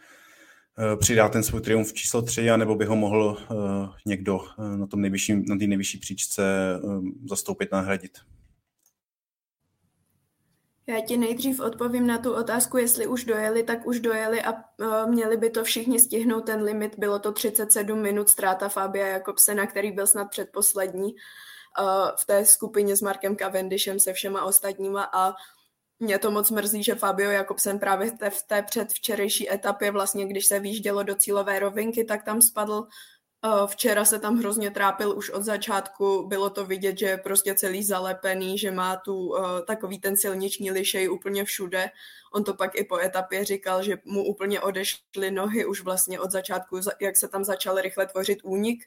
přidá 1.01 1.29
ten 1.29 1.43
svůj 1.43 1.61
triumf 1.61 1.93
číslo 1.93 2.23
3, 2.23 2.51
anebo 2.51 2.75
by 2.75 2.85
ho 2.85 2.97
mohl 2.97 3.39
někdo 4.07 4.41
na 4.77 4.87
tom 4.87 5.01
nejvyšším, 5.01 5.45
na 5.49 5.57
té 5.57 5.67
nejvyšší 5.67 5.99
příčce 5.99 6.43
zastoupit, 7.29 7.73
nahradit? 7.73 8.19
Já 10.89 11.01
ti 11.01 11.17
nejdřív 11.17 11.61
odpovím 11.61 12.07
na 12.07 12.19
tu 12.19 12.35
otázku, 12.35 12.77
jestli 12.77 13.07
už 13.07 13.25
dojeli, 13.25 13.63
tak 13.63 13.87
už 13.87 14.01
dojeli 14.01 14.43
a 14.43 14.55
měli 15.07 15.37
by 15.37 15.51
to 15.51 15.65
všichni 15.65 16.01
stihnout 16.01 16.47
ten 16.47 16.63
limit. 16.63 16.99
Bylo 16.99 17.19
to 17.19 17.33
37 17.33 18.03
minut 18.03 18.29
ztráta 18.29 18.69
Fabia 18.69 19.07
Jakobsena, 19.07 19.67
který 19.67 19.93
byl 19.93 20.07
snad 20.07 20.31
předposlední 20.31 21.15
v 22.21 22.25
té 22.25 22.45
skupině 22.45 22.97
s 22.97 23.03
Markem 23.03 23.37
Cavendishem 23.37 24.01
se 24.01 24.13
všema 24.13 24.45
ostatníma 24.45 25.11
a 25.15 25.35
mě 26.01 26.19
to 26.19 26.31
moc 26.31 26.51
mrzí, 26.51 26.83
že 26.83 26.95
Fabio 26.95 27.31
Jakobsen 27.31 27.79
právě 27.79 28.11
v 28.31 28.43
té, 28.47 28.63
předvčerejší 28.63 29.53
etapě, 29.53 29.91
vlastně 29.91 30.27
když 30.27 30.47
se 30.47 30.61
výjíždělo 30.61 31.03
do 31.03 31.15
cílové 31.15 31.59
rovinky, 31.59 32.05
tak 32.05 32.25
tam 32.25 32.43
spadl 32.43 32.89
Včera 33.67 34.05
se 34.05 34.19
tam 34.19 34.39
hrozně 34.39 34.71
trápil 34.71 35.19
už 35.19 35.31
od 35.31 35.43
začátku, 35.43 36.27
bylo 36.27 36.51
to 36.51 36.65
vidět, 36.65 36.99
že 36.99 37.07
je 37.07 37.17
prostě 37.17 37.55
celý 37.55 37.85
zalepený, 37.85 38.59
že 38.59 38.71
má 38.71 38.97
tu 38.97 39.29
uh, 39.29 39.39
takový 39.67 39.99
ten 39.99 40.17
silniční 40.17 40.71
lišej 40.71 41.11
úplně 41.11 41.45
všude. 41.45 41.91
On 42.33 42.45
to 42.45 42.55
pak 42.55 42.75
i 42.75 42.85
po 42.85 42.99
etapě 42.99 43.45
říkal, 43.45 43.83
že 43.83 43.99
mu 44.05 44.25
úplně 44.25 44.61
odešly 44.61 45.31
nohy 45.31 45.65
už 45.67 45.83
vlastně 45.83 46.21
od 46.21 46.31
začátku, 46.31 46.81
jak 47.01 47.17
se 47.17 47.29
tam 47.29 47.45
začal 47.45 47.81
rychle 47.81 48.07
tvořit 48.07 48.39
únik. 48.45 48.85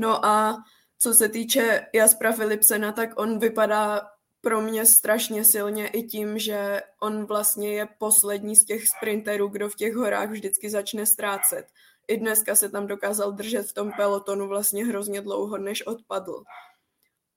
No 0.00 0.26
a 0.26 0.56
co 0.98 1.14
se 1.14 1.28
týče 1.28 1.86
Jaspra 1.94 2.32
Philipsena, 2.32 2.92
tak 2.92 3.20
on 3.20 3.38
vypadá 3.38 4.00
pro 4.44 4.60
mě 4.60 4.86
strašně 4.86 5.44
silně 5.44 5.88
i 5.88 6.02
tím, 6.02 6.38
že 6.38 6.82
on 7.00 7.24
vlastně 7.24 7.74
je 7.74 7.88
poslední 7.98 8.56
z 8.56 8.64
těch 8.64 8.88
sprinterů, 8.88 9.48
kdo 9.48 9.68
v 9.68 9.74
těch 9.74 9.94
horách 9.94 10.30
vždycky 10.30 10.70
začne 10.70 11.06
ztrácet 11.06 11.66
i 12.08 12.16
dneska 12.16 12.54
se 12.54 12.68
tam 12.68 12.86
dokázal 12.86 13.32
držet 13.32 13.66
v 13.66 13.72
tom 13.72 13.92
pelotonu 13.92 14.48
vlastně 14.48 14.84
hrozně 14.84 15.20
dlouho, 15.20 15.58
než 15.58 15.86
odpadl. 15.86 16.44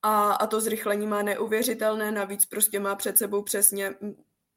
A, 0.02 0.32
a 0.32 0.48
to 0.48 0.62
zrychlení 0.62 1.08
má 1.08 1.22
neuvěřitelné, 1.22 2.12
navíc 2.12 2.46
prostě 2.46 2.80
má 2.80 2.96
před 2.96 3.17
sebou 3.17 3.43
přesně, 3.43 3.96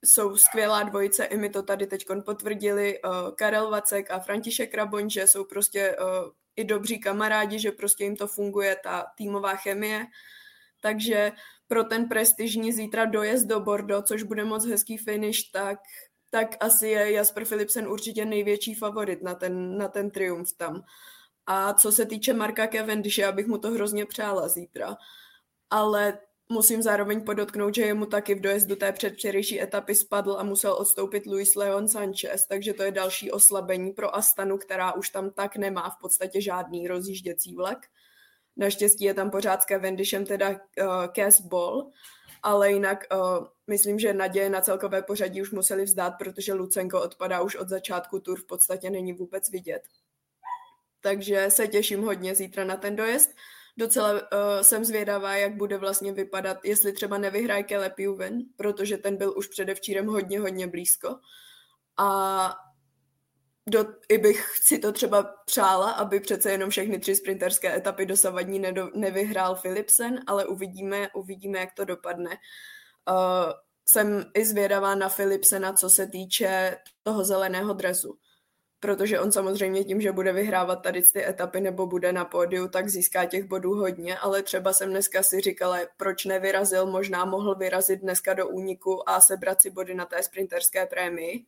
jsou 0.04 0.36
skvělá 0.36 0.82
dvojice, 0.82 1.24
i 1.24 1.36
mi 1.36 1.50
to 1.50 1.62
tady 1.62 1.86
teď 1.86 2.06
potvrdili, 2.24 3.00
uh, 3.02 3.10
Karel 3.34 3.70
Vacek 3.70 4.10
a 4.10 4.20
František 4.20 4.74
Raboň, 4.74 5.10
že 5.10 5.26
jsou 5.26 5.44
prostě 5.44 5.96
uh, 5.96 6.30
i 6.56 6.64
dobří 6.64 7.00
kamarádi, 7.00 7.58
že 7.58 7.72
prostě 7.72 8.04
jim 8.04 8.16
to 8.16 8.26
funguje, 8.26 8.76
ta 8.84 9.06
týmová 9.16 9.56
chemie. 9.56 10.06
Takže 10.80 11.32
pro 11.70 11.84
ten 11.84 12.08
prestižní 12.08 12.72
zítra 12.72 13.04
dojezd 13.04 13.46
do 13.46 13.60
Bordeaux, 13.60 14.08
což 14.08 14.22
bude 14.22 14.44
moc 14.44 14.66
hezký 14.66 14.96
finish, 14.96 15.50
tak 15.52 15.78
tak 16.30 16.56
asi 16.60 16.88
je 16.88 17.12
Jasper 17.12 17.44
Philipsen 17.44 17.88
určitě 17.88 18.24
největší 18.24 18.74
favorit 18.74 19.22
na 19.22 19.34
ten, 19.34 19.78
na 19.78 19.88
ten 19.88 20.10
triumf 20.10 20.52
tam. 20.52 20.82
A 21.46 21.74
co 21.74 21.92
se 21.92 22.06
týče 22.06 22.34
Marka 22.34 22.66
Cavendishe, 22.66 23.26
abych 23.26 23.46
mu 23.46 23.58
to 23.58 23.70
hrozně 23.70 24.06
přála 24.06 24.48
zítra. 24.48 24.96
Ale 25.70 26.18
musím 26.48 26.82
zároveň 26.82 27.24
podotknout, 27.24 27.74
že 27.74 27.82
jemu 27.82 28.06
taky 28.06 28.34
v 28.34 28.40
dojezdu 28.40 28.76
té 28.76 28.92
předvčerejší 28.92 29.62
etapy 29.62 29.94
spadl 29.94 30.36
a 30.38 30.42
musel 30.42 30.72
odstoupit 30.72 31.26
Luis 31.26 31.54
Leon 31.54 31.88
Sanchez, 31.88 32.46
takže 32.46 32.74
to 32.74 32.82
je 32.82 32.90
další 32.90 33.30
oslabení 33.30 33.92
pro 33.92 34.16
Astanu, 34.16 34.58
která 34.58 34.92
už 34.92 35.10
tam 35.10 35.30
tak 35.30 35.56
nemá 35.56 35.90
v 35.90 36.00
podstatě 36.00 36.40
žádný 36.40 36.88
rozjížděcí 36.88 37.54
vlak. 37.54 37.78
Naštěstí 38.60 39.04
je 39.04 39.14
tam 39.14 39.30
pořád 39.30 39.62
s 39.62 39.64
Cavendishem 39.64 40.26
teda 40.26 40.50
uh, 40.50 40.56
Cass 41.16 41.40
Ball, 41.40 41.90
ale 42.42 42.72
jinak 42.72 43.04
uh, 43.12 43.46
myslím, 43.66 43.98
že 43.98 44.12
naděje 44.12 44.50
na 44.50 44.60
celkové 44.60 45.02
pořadí 45.02 45.42
už 45.42 45.50
museli 45.50 45.84
vzdát, 45.84 46.14
protože 46.18 46.52
Lucenko 46.52 47.02
odpadá 47.02 47.40
už 47.42 47.56
od 47.56 47.68
začátku 47.68 48.20
tur, 48.20 48.40
v 48.40 48.46
podstatě 48.46 48.90
není 48.90 49.12
vůbec 49.12 49.50
vidět. 49.50 49.82
Takže 51.00 51.46
se 51.48 51.68
těším 51.68 52.02
hodně 52.02 52.34
zítra 52.34 52.64
na 52.64 52.76
ten 52.76 52.96
dojezd. 52.96 53.30
Docela 53.76 54.12
uh, 54.12 54.18
jsem 54.62 54.84
zvědavá, 54.84 55.36
jak 55.36 55.56
bude 55.56 55.78
vlastně 55.78 56.12
vypadat, 56.12 56.56
jestli 56.64 56.92
třeba 56.92 57.18
nevyhraje 57.18 57.64
Caleb 57.64 57.98
Juven, 57.98 58.42
protože 58.56 58.98
ten 58.98 59.16
byl 59.16 59.34
už 59.36 59.48
předevčírem 59.48 60.06
hodně, 60.06 60.40
hodně 60.40 60.66
blízko. 60.66 61.16
A 61.96 62.54
do, 63.66 63.86
i 64.08 64.18
bych 64.18 64.58
si 64.62 64.78
to 64.78 64.92
třeba 64.92 65.34
přála, 65.46 65.90
aby 65.90 66.20
přece 66.20 66.50
jenom 66.50 66.70
všechny 66.70 66.98
tři 66.98 67.16
sprinterské 67.16 67.76
etapy 67.76 68.06
dosavadní 68.06 68.58
nedo, 68.58 68.90
nevyhrál 68.94 69.54
Philipsen, 69.54 70.20
ale 70.26 70.46
uvidíme, 70.46 71.08
uvidíme, 71.14 71.58
jak 71.58 71.74
to 71.74 71.84
dopadne. 71.84 72.30
Uh, 72.30 73.52
jsem 73.86 74.24
i 74.34 74.44
zvědavá 74.44 74.94
na 74.94 75.08
Philipsena, 75.08 75.72
co 75.72 75.90
se 75.90 76.06
týče 76.06 76.76
toho 77.02 77.24
zeleného 77.24 77.74
dresu. 77.74 78.18
Protože 78.80 79.20
on 79.20 79.32
samozřejmě 79.32 79.84
tím, 79.84 80.00
že 80.00 80.12
bude 80.12 80.32
vyhrávat 80.32 80.82
tady 80.82 81.02
ty 81.02 81.26
etapy 81.26 81.60
nebo 81.60 81.86
bude 81.86 82.12
na 82.12 82.24
pódiu, 82.24 82.68
tak 82.68 82.88
získá 82.88 83.24
těch 83.24 83.44
bodů 83.44 83.74
hodně, 83.74 84.18
ale 84.18 84.42
třeba 84.42 84.72
jsem 84.72 84.90
dneska 84.90 85.22
si 85.22 85.40
říkala, 85.40 85.78
proč 85.96 86.24
nevyrazil, 86.24 86.86
možná 86.86 87.24
mohl 87.24 87.54
vyrazit 87.54 88.00
dneska 88.00 88.34
do 88.34 88.48
úniku 88.48 89.08
a 89.08 89.20
sebrat 89.20 89.62
si 89.62 89.70
body 89.70 89.94
na 89.94 90.04
té 90.04 90.22
sprinterské 90.22 90.86
prémii. 90.86 91.46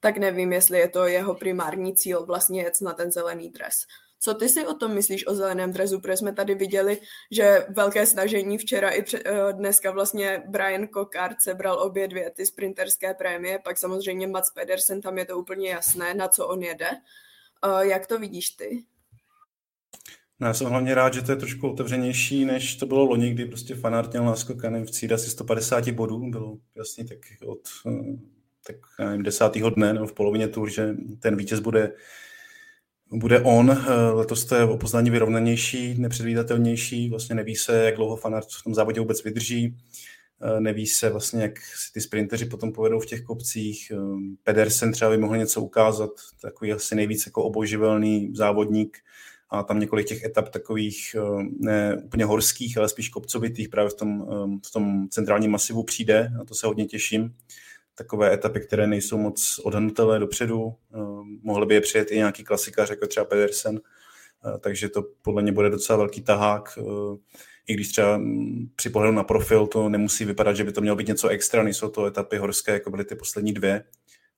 Tak 0.00 0.16
nevím, 0.16 0.52
jestli 0.52 0.78
je 0.78 0.88
to 0.88 1.06
jeho 1.06 1.34
primární 1.34 1.94
cíl 1.94 2.26
vlastně 2.26 2.62
jet 2.62 2.80
na 2.80 2.92
ten 2.92 3.12
zelený 3.12 3.50
dres. 3.50 3.74
Co 4.20 4.34
ty 4.34 4.48
si 4.48 4.66
o 4.66 4.74
tom 4.74 4.94
myslíš 4.94 5.26
o 5.26 5.34
zeleném 5.34 5.72
drezu? 5.72 6.00
Protože 6.00 6.16
jsme 6.16 6.32
tady 6.32 6.54
viděli, 6.54 7.00
že 7.30 7.66
velké 7.68 8.06
snažení 8.06 8.58
včera 8.58 8.90
i 8.90 9.02
před, 9.02 9.22
eh, 9.26 9.52
dneska 9.52 9.90
vlastně 9.90 10.42
Brian 10.46 10.88
Cockart 10.88 11.42
sebral 11.42 11.82
obě 11.82 12.08
dvě 12.08 12.30
ty 12.30 12.46
sprinterské 12.46 13.14
prémie, 13.14 13.58
pak 13.58 13.78
samozřejmě 13.78 14.26
Mats 14.26 14.50
Pedersen, 14.50 15.00
tam 15.00 15.18
je 15.18 15.24
to 15.24 15.38
úplně 15.38 15.70
jasné, 15.70 16.14
na 16.14 16.28
co 16.28 16.46
on 16.46 16.62
jede. 16.62 16.90
Eh, 16.90 17.86
jak 17.86 18.06
to 18.06 18.18
vidíš 18.18 18.50
ty? 18.50 18.84
No, 20.40 20.46
já 20.46 20.54
jsem 20.54 20.66
hlavně 20.66 20.94
rád, 20.94 21.14
že 21.14 21.22
to 21.22 21.32
je 21.32 21.36
trošku 21.36 21.70
otevřenější, 21.70 22.44
než 22.44 22.76
to 22.76 22.86
bylo 22.86 23.04
loni, 23.04 23.30
kdy 23.30 23.44
prostě 23.44 23.74
fanart 23.74 24.10
měl 24.10 24.24
naskokaný 24.24 24.84
v 24.84 24.90
cíli 24.90 25.14
asi 25.14 25.30
150 25.30 25.90
bodů, 25.92 26.30
bylo 26.30 26.58
jasně 26.76 27.04
tak 27.04 27.18
od 27.46 27.60
eh, 27.86 28.37
tak 28.68 29.06
nevím, 29.06 29.22
desátého 29.22 29.70
dne 29.70 29.92
nebo 29.92 30.06
v 30.06 30.12
polovině 30.12 30.48
tur, 30.48 30.70
že 30.70 30.94
ten 31.20 31.36
vítěz 31.36 31.60
bude 31.60 31.92
bude 33.12 33.40
on. 33.40 33.70
Eh, 33.70 33.94
letos 34.10 34.44
to 34.44 34.54
je 34.54 34.64
o 34.64 34.76
poznání 34.76 35.10
vyrovnanější, 35.10 35.94
nepředvídatelnější. 35.98 37.10
Vlastně 37.10 37.34
neví 37.34 37.56
se, 37.56 37.84
jak 37.84 37.96
dlouho 37.96 38.16
fanart 38.16 38.48
v 38.48 38.64
tom 38.64 38.74
závodě 38.74 39.00
vůbec 39.00 39.24
vydrží. 39.24 39.76
Eh, 40.42 40.60
neví 40.60 40.86
se 40.86 41.10
vlastně, 41.10 41.42
jak 41.42 41.58
si 41.58 41.92
ty 41.92 42.00
sprinteři 42.00 42.44
potom 42.44 42.72
povedou 42.72 43.00
v 43.00 43.06
těch 43.06 43.22
kopcích. 43.22 43.92
Eh, 43.94 43.96
Pedersen 44.42 44.92
třeba 44.92 45.10
by 45.10 45.18
mohl 45.18 45.36
něco 45.36 45.60
ukázat, 45.60 46.10
takový 46.42 46.72
asi 46.72 46.94
nejvíc 46.94 47.26
jako 47.26 47.42
oboživelný 47.42 48.32
závodník 48.34 48.98
a 49.50 49.62
tam 49.62 49.80
několik 49.80 50.06
těch 50.06 50.24
etap 50.24 50.48
takových 50.48 51.16
ne 51.60 51.96
úplně 52.04 52.24
horských, 52.24 52.78
ale 52.78 52.88
spíš 52.88 53.08
kopcovitých 53.08 53.68
právě 53.68 53.90
v 53.90 53.94
tom, 53.94 54.26
v 54.66 54.72
tom 54.72 55.08
centrálním 55.08 55.50
masivu 55.50 55.82
přijde 55.82 56.32
a 56.40 56.44
to 56.44 56.54
se 56.54 56.66
hodně 56.66 56.86
těším 56.86 57.34
takové 57.98 58.34
etapy, 58.34 58.60
které 58.60 58.86
nejsou 58.86 59.18
moc 59.18 59.60
odhnutelné 59.64 60.18
dopředu. 60.18 60.74
Eh, 60.94 60.98
mohli 61.42 61.66
by 61.66 61.74
je 61.74 61.80
přijet 61.80 62.10
i 62.10 62.16
nějaký 62.16 62.44
klasikař, 62.44 62.90
jako 62.90 63.06
třeba 63.06 63.24
Pedersen, 63.24 63.80
eh, 64.46 64.58
takže 64.58 64.88
to 64.88 65.04
podle 65.22 65.42
mě 65.42 65.52
bude 65.52 65.70
docela 65.70 65.96
velký 65.96 66.22
tahák. 66.22 66.78
Eh, 66.78 67.16
I 67.66 67.74
když 67.74 67.88
třeba 67.88 68.18
mm, 68.18 68.68
při 68.76 68.90
pohledu 68.90 69.14
na 69.14 69.24
profil 69.24 69.66
to 69.66 69.88
nemusí 69.88 70.24
vypadat, 70.24 70.56
že 70.56 70.64
by 70.64 70.72
to 70.72 70.80
mělo 70.80 70.96
být 70.96 71.08
něco 71.08 71.28
extra, 71.28 71.62
nejsou 71.62 71.88
to 71.88 72.06
etapy 72.06 72.36
horské, 72.36 72.72
jako 72.72 72.90
byly 72.90 73.04
ty 73.04 73.14
poslední 73.14 73.52
dvě, 73.52 73.84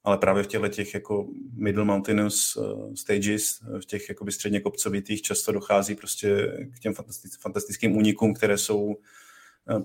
ale 0.05 0.19
právě 0.19 0.43
v 0.43 0.47
těchto 0.47 0.69
těch 0.69 0.95
jako 0.95 1.27
middle 1.55 1.85
mountainous 1.85 2.59
stages, 2.95 3.61
v 3.83 3.87
těch 3.87 4.09
jakoby 4.09 4.33
středně 4.33 4.61
kopcovitých 4.61 5.23
často 5.23 5.53
dochází 5.53 5.95
prostě 5.95 6.57
k 6.77 6.79
těm 6.79 6.95
fantastickým 7.41 7.97
únikům, 7.97 8.35
které 8.35 8.59
jsou 8.59 8.97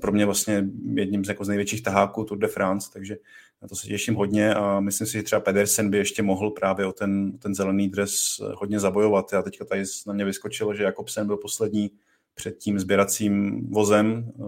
pro 0.01 0.11
mě 0.11 0.25
vlastně 0.25 0.65
jedním 0.93 1.25
z, 1.25 1.29
jako 1.29 1.45
z 1.45 1.47
největších 1.47 1.83
taháků 1.83 2.23
Tour 2.23 2.37
de 2.37 2.47
France, 2.47 2.89
takže 2.93 3.17
na 3.61 3.67
to 3.67 3.75
se 3.75 3.87
těším 3.87 4.15
hodně 4.15 4.53
a 4.53 4.79
myslím 4.79 5.07
si, 5.07 5.13
že 5.13 5.23
třeba 5.23 5.39
Pedersen 5.39 5.89
by 5.89 5.97
ještě 5.97 6.23
mohl 6.23 6.51
právě 6.51 6.85
o 6.85 6.91
ten, 6.91 7.37
ten 7.37 7.55
zelený 7.55 7.89
dres 7.89 8.41
hodně 8.55 8.79
zabojovat. 8.79 9.33
Já 9.33 9.41
teďka 9.41 9.65
tady 9.65 9.83
na 10.07 10.13
mě 10.13 10.25
vyskočilo, 10.25 10.73
že 10.73 10.83
Jakobsen 10.83 11.27
byl 11.27 11.37
poslední 11.37 11.91
před 12.35 12.57
tím 12.57 12.79
sběracím 12.79 13.65
vozem, 13.71 14.31
eh, 14.39 14.43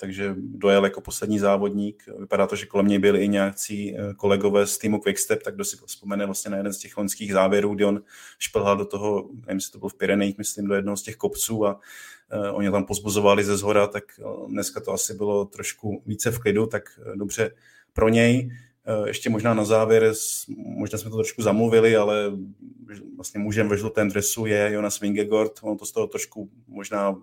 takže 0.00 0.34
dojel 0.38 0.84
jako 0.84 1.00
poslední 1.00 1.38
závodník. 1.38 2.04
Vypadá 2.18 2.46
to, 2.46 2.56
že 2.56 2.66
kolem 2.66 2.86
něj 2.86 2.98
byli 2.98 3.24
i 3.24 3.28
nějací 3.28 3.96
eh, 3.96 4.14
kolegové 4.14 4.66
z 4.66 4.78
týmu 4.78 5.00
Quickstep, 5.00 5.42
tak 5.42 5.54
kdo 5.54 5.64
si 5.64 5.76
vzpomene 5.86 6.26
vlastně 6.26 6.50
na 6.50 6.56
jeden 6.56 6.72
z 6.72 6.78
těch 6.78 6.96
loňských 6.96 7.32
závěrů, 7.32 7.74
kdy 7.74 7.84
on 7.84 8.02
šplhal 8.38 8.76
do 8.76 8.84
toho, 8.84 9.30
nevím, 9.32 9.56
jestli 9.56 9.72
to 9.72 9.78
byl 9.78 9.88
v 9.88 9.94
Pyrenejích, 9.94 10.38
myslím, 10.38 10.66
do 10.66 10.74
jednoho 10.74 10.96
z 10.96 11.02
těch 11.02 11.16
kopců 11.16 11.66
a 11.66 11.80
oni 12.52 12.70
tam 12.70 12.84
pozbuzovali 12.84 13.44
ze 13.44 13.56
zhora, 13.56 13.86
tak 13.86 14.04
dneska 14.48 14.80
to 14.80 14.92
asi 14.92 15.14
bylo 15.14 15.44
trošku 15.44 16.02
více 16.06 16.30
v 16.30 16.38
klidu, 16.38 16.66
tak 16.66 16.82
dobře 17.14 17.50
pro 17.94 18.08
něj. 18.08 18.50
Eh, 18.86 19.08
ještě 19.08 19.30
možná 19.30 19.54
na 19.54 19.64
závěr, 19.64 20.12
možná 20.56 20.98
jsme 20.98 21.10
to 21.10 21.16
trošku 21.16 21.42
zamluvili, 21.42 21.96
ale 21.96 22.32
vlastně 23.16 23.40
mužem 23.40 23.68
ve 23.68 23.78
žlutém 23.78 24.08
dresu 24.08 24.46
je 24.46 24.70
Jonas 24.72 25.00
Vingegaard. 25.00 25.52
Ono 25.62 25.76
to 25.76 25.86
z 25.86 25.92
toho 25.92 26.06
trošku 26.06 26.50
možná 26.66 27.16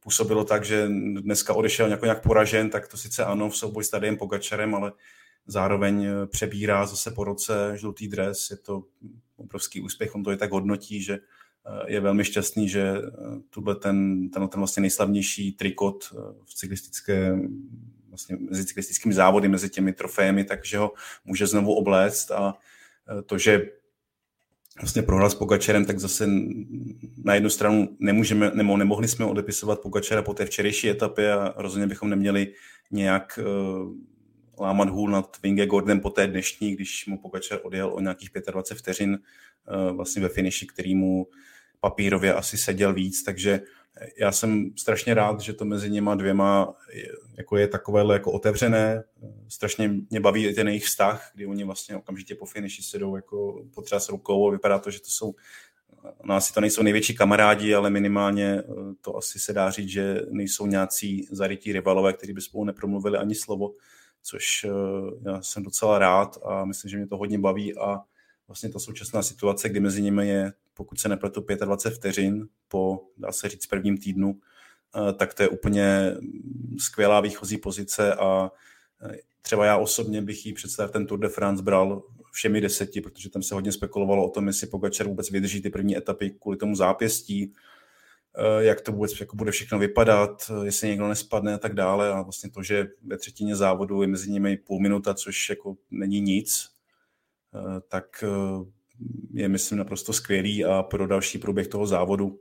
působilo 0.00 0.44
tak, 0.44 0.64
že 0.64 0.88
dneska 1.20 1.54
odešel 1.54 1.88
nějak, 1.88 2.02
nějak 2.02 2.22
poražen, 2.22 2.70
tak 2.70 2.88
to 2.88 2.96
sice 2.96 3.24
ano 3.24 3.50
v 3.50 3.56
souboji 3.56 3.84
s 3.84 3.90
Tadiem 3.90 4.16
Pogačarem, 4.16 4.74
ale 4.74 4.92
zároveň 5.46 6.04
eh, 6.04 6.26
přebírá 6.26 6.86
zase 6.86 7.10
po 7.10 7.24
roce 7.24 7.72
žlutý 7.74 8.08
dres. 8.08 8.50
Je 8.50 8.56
to 8.56 8.84
obrovský 9.36 9.80
úspěch, 9.80 10.14
on 10.14 10.22
to 10.22 10.30
je 10.30 10.36
tak 10.36 10.52
hodnotí, 10.52 11.02
že 11.02 11.14
eh, 11.14 11.92
je 11.92 12.00
velmi 12.00 12.24
šťastný, 12.24 12.68
že 12.68 12.94
tuhle 13.50 13.74
ten, 13.74 14.28
ten, 14.30 14.48
ten 14.48 14.60
vlastně 14.60 14.80
nejslavnější 14.80 15.52
trikot 15.52 16.04
v 16.44 16.54
cyklistické 16.54 17.38
vlastně 18.10 18.36
mezi 18.50 18.66
cyklistickými 18.66 19.14
závody, 19.14 19.48
mezi 19.48 19.70
těmi 19.70 19.92
trofémy, 19.92 20.44
takže 20.44 20.78
ho 20.78 20.92
může 21.24 21.46
znovu 21.46 21.74
obléct. 21.74 22.30
A 22.30 22.54
e, 23.18 23.22
to, 23.22 23.38
že 23.38 23.70
vlastně 24.80 25.02
prohrál 25.02 25.30
s 25.30 25.34
Pogačerem, 25.34 25.84
tak 25.84 25.98
zase 25.98 26.28
na 27.24 27.34
jednu 27.34 27.50
stranu 27.50 27.96
nemůžeme, 27.98 28.50
nebo 28.54 28.76
nemohli 28.76 29.08
jsme 29.08 29.24
odepisovat 29.24 29.80
Pogačera 29.80 30.22
po 30.22 30.34
té 30.34 30.46
včerejší 30.46 30.90
etapě 30.90 31.32
a 31.32 31.54
rozhodně 31.56 31.86
bychom 31.86 32.10
neměli 32.10 32.54
nějak 32.90 33.38
uh, 33.42 33.92
lámat 34.60 34.88
hůl 34.88 35.10
nad 35.10 35.36
Gordem 35.66 36.00
po 36.00 36.10
té 36.10 36.26
dnešní, 36.26 36.74
když 36.74 37.06
mu 37.06 37.18
Pogačer 37.18 37.60
odjel 37.62 37.94
o 37.94 38.00
nějakých 38.00 38.30
25 38.52 38.78
vteřin 38.78 39.10
uh, 39.10 39.96
vlastně 39.96 40.22
ve 40.22 40.28
finiši, 40.28 40.66
který 40.66 40.94
mu 40.94 41.26
papírově 41.80 42.34
asi 42.34 42.58
seděl 42.58 42.94
víc, 42.94 43.22
takže 43.22 43.60
já 44.20 44.32
jsem 44.32 44.70
strašně 44.76 45.14
rád, 45.14 45.40
že 45.40 45.52
to 45.52 45.64
mezi 45.64 45.90
něma 45.90 46.14
dvěma 46.14 46.74
je, 46.92 47.08
jako 47.38 47.56
je 47.56 47.68
takové 47.68 48.12
jako 48.12 48.32
otevřené. 48.32 49.04
Strašně 49.48 49.90
mě 50.10 50.20
baví 50.20 50.54
ten 50.54 50.68
jejich 50.68 50.84
vztah, 50.84 51.30
kdy 51.34 51.46
oni 51.46 51.64
vlastně 51.64 51.96
okamžitě 51.96 52.34
po 52.34 52.46
finiši 52.46 52.82
se 52.82 52.98
jdou 52.98 53.16
jako 53.16 53.64
potřeba 53.74 54.00
s 54.00 54.08
rukou 54.08 54.48
a 54.48 54.50
vypadá 54.50 54.78
to, 54.78 54.90
že 54.90 55.00
to 55.00 55.08
jsou 55.08 55.34
no 56.24 56.34
asi 56.34 56.52
to 56.52 56.60
nejsou 56.60 56.82
největší 56.82 57.16
kamarádi, 57.16 57.74
ale 57.74 57.90
minimálně 57.90 58.58
eh, 58.58 58.64
to 59.00 59.16
asi 59.16 59.38
se 59.38 59.52
dá 59.52 59.70
říct, 59.70 59.88
že 59.88 60.22
nejsou 60.30 60.66
nějací 60.66 61.28
zarytí 61.30 61.72
rivalové, 61.72 62.12
kteří 62.12 62.32
by 62.32 62.40
spolu 62.40 62.64
nepromluvili 62.64 63.18
ani 63.18 63.34
slovo, 63.34 63.74
což 64.22 64.64
eh, 64.64 65.30
já 65.30 65.42
jsem 65.42 65.62
docela 65.62 65.98
rád 65.98 66.38
a 66.44 66.64
myslím, 66.64 66.88
že 66.88 66.96
mě 66.96 67.06
to 67.06 67.16
hodně 67.16 67.38
baví 67.38 67.78
a 67.78 68.00
vlastně 68.48 68.68
ta 68.68 68.78
současná 68.78 69.22
situace, 69.22 69.68
kdy 69.68 69.80
mezi 69.80 70.02
nimi 70.02 70.28
je, 70.28 70.52
pokud 70.80 71.00
se 71.00 71.08
nepletu, 71.08 71.44
25 71.64 71.96
vteřin 71.96 72.48
po, 72.68 73.00
dá 73.16 73.32
se 73.32 73.48
říct, 73.48 73.66
prvním 73.66 73.98
týdnu, 73.98 74.40
eh, 74.96 75.12
tak 75.12 75.34
to 75.34 75.42
je 75.42 75.48
úplně 75.48 76.14
skvělá 76.78 77.20
výchozí 77.20 77.58
pozice 77.58 78.14
a 78.14 78.50
eh, 79.02 79.16
třeba 79.42 79.64
já 79.64 79.76
osobně 79.76 80.22
bych 80.22 80.46
jí 80.46 80.52
představ 80.52 80.90
ten 80.90 81.06
Tour 81.06 81.18
de 81.18 81.28
France 81.28 81.62
bral 81.62 82.02
všemi 82.32 82.60
deseti, 82.60 83.00
protože 83.00 83.30
tam 83.30 83.42
se 83.42 83.54
hodně 83.54 83.72
spekulovalo 83.72 84.26
o 84.26 84.30
tom, 84.30 84.46
jestli 84.46 84.66
Pogačar 84.66 85.06
vůbec 85.06 85.30
vydrží 85.30 85.62
ty 85.62 85.70
první 85.70 85.96
etapy 85.96 86.30
kvůli 86.30 86.56
tomu 86.56 86.74
zápěstí, 86.74 87.52
eh, 88.36 88.64
jak 88.64 88.80
to 88.80 88.92
vůbec 88.92 89.20
jako 89.20 89.36
bude 89.36 89.50
všechno 89.50 89.78
vypadat, 89.78 90.50
jestli 90.62 90.88
někdo 90.88 91.08
nespadne 91.08 91.54
a 91.54 91.58
tak 91.58 91.74
dále. 91.74 92.12
A 92.12 92.22
vlastně 92.22 92.50
to, 92.50 92.62
že 92.62 92.88
ve 93.02 93.18
třetině 93.18 93.56
závodu 93.56 94.02
je 94.02 94.08
mezi 94.08 94.30
nimi 94.30 94.56
půl 94.56 94.80
minuta, 94.80 95.14
což 95.14 95.50
jako 95.50 95.76
není 95.90 96.20
nic, 96.20 96.68
tak 97.88 98.24
je, 99.32 99.48
myslím, 99.48 99.78
naprosto 99.78 100.12
skvělý 100.12 100.64
a 100.64 100.82
pro 100.82 101.06
další 101.06 101.38
průběh 101.38 101.68
toho 101.68 101.86
závodu 101.86 102.40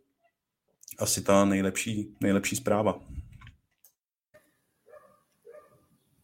asi 1.00 1.22
ta 1.22 1.46
nejlepší, 1.46 2.16
nejlepší 2.22 2.56
zpráva. 2.56 3.00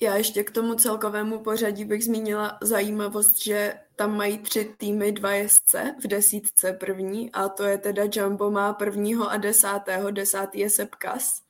Já 0.01 0.15
ještě 0.15 0.43
k 0.43 0.51
tomu 0.51 0.75
celkovému 0.75 1.39
pořadí 1.39 1.85
bych 1.85 2.03
zmínila 2.03 2.57
zajímavost, 2.61 3.43
že 3.43 3.73
tam 3.95 4.17
mají 4.17 4.37
tři 4.37 4.73
týmy, 4.77 5.11
dva 5.11 5.31
jezdce 5.31 5.95
v 6.03 6.07
desítce 6.07 6.73
první 6.73 7.31
a 7.31 7.49
to 7.49 7.63
je 7.63 7.77
teda 7.77 8.03
Jumbo 8.13 8.51
má 8.51 8.73
prvního 8.73 9.29
a 9.29 9.37
desátého, 9.37 10.11
desátý 10.11 10.59
je 10.59 10.69
Sepkas 10.69 11.44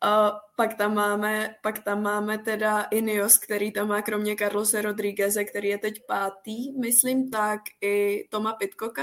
a 0.00 0.40
pak 0.56 0.74
tam 0.74 0.94
máme, 0.94 1.54
pak 1.62 1.78
tam 1.84 2.02
máme 2.02 2.38
teda 2.38 2.82
Ineos, 2.82 3.38
který 3.38 3.72
tam 3.72 3.88
má 3.88 4.02
kromě 4.02 4.36
Carlose 4.36 4.82
Rodrígueze, 4.82 5.44
který 5.44 5.68
je 5.68 5.78
teď 5.78 6.06
pátý, 6.06 6.78
myslím, 6.78 7.30
tak 7.30 7.60
i 7.80 8.24
Toma 8.30 8.52
Pitkoka. 8.52 9.02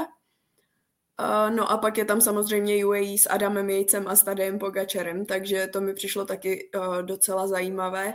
Uh, 1.20 1.56
no 1.56 1.72
a 1.72 1.78
pak 1.78 1.98
je 1.98 2.06
tam 2.06 2.22
samozřejmě 2.22 2.86
UAE 2.86 3.18
s 3.18 3.30
Adamem 3.30 3.70
Jejcem 3.70 4.08
a 4.08 4.16
Stadem 4.16 4.60
Pogačerem, 4.60 5.26
takže 5.26 5.68
to 5.68 5.82
mi 5.82 5.94
přišlo 5.94 6.26
taky 6.26 6.70
uh, 6.76 7.02
docela 7.02 7.48
zajímavé. 7.48 8.14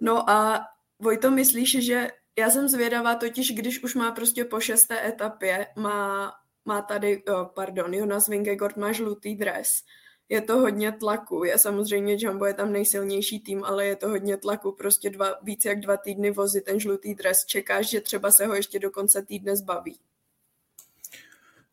No 0.00 0.30
a 0.30 0.60
Vojto, 0.98 1.30
myslíš, 1.30 1.84
že 1.84 2.08
já 2.38 2.50
jsem 2.50 2.68
zvědavá 2.68 3.14
totiž, 3.14 3.52
když 3.52 3.82
už 3.82 3.94
má 3.94 4.12
prostě 4.12 4.44
po 4.44 4.60
šesté 4.60 5.08
etapě, 5.08 5.66
má, 5.76 6.32
má 6.64 6.82
tady, 6.82 7.24
oh, 7.24 7.46
pardon, 7.54 7.94
Jonas 7.94 8.28
Vingegaard 8.28 8.76
má 8.76 8.92
žlutý 8.92 9.36
dres, 9.36 9.82
je 10.28 10.40
to 10.40 10.60
hodně 10.60 10.92
tlaku. 10.92 11.44
Je 11.44 11.58
samozřejmě 11.58 12.16
Jumbo 12.18 12.44
je 12.44 12.54
tam 12.54 12.72
nejsilnější 12.72 13.40
tým, 13.40 13.64
ale 13.64 13.86
je 13.86 13.96
to 13.96 14.08
hodně 14.08 14.36
tlaku. 14.36 14.72
Prostě 14.72 15.10
dva, 15.10 15.34
víc 15.42 15.64
jak 15.64 15.80
dva 15.80 15.96
týdny 15.96 16.30
vozit 16.30 16.64
ten 16.64 16.80
žlutý 16.80 17.14
dres. 17.14 17.44
Čekáš, 17.46 17.90
že 17.90 18.00
třeba 18.00 18.30
se 18.30 18.46
ho 18.46 18.54
ještě 18.54 18.78
do 18.78 18.90
konce 18.90 19.22
týdne 19.22 19.56
zbaví. 19.56 19.96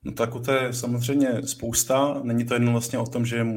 No 0.04 0.12
tak 0.12 0.30
to 0.46 0.52
je 0.52 0.74
samozřejmě 0.74 1.48
spousta. 1.48 2.22
Není 2.24 2.46
to 2.46 2.54
jen 2.54 2.72
vlastně 2.72 3.00
o 3.00 3.06
tom, 3.06 3.26
že 3.26 3.48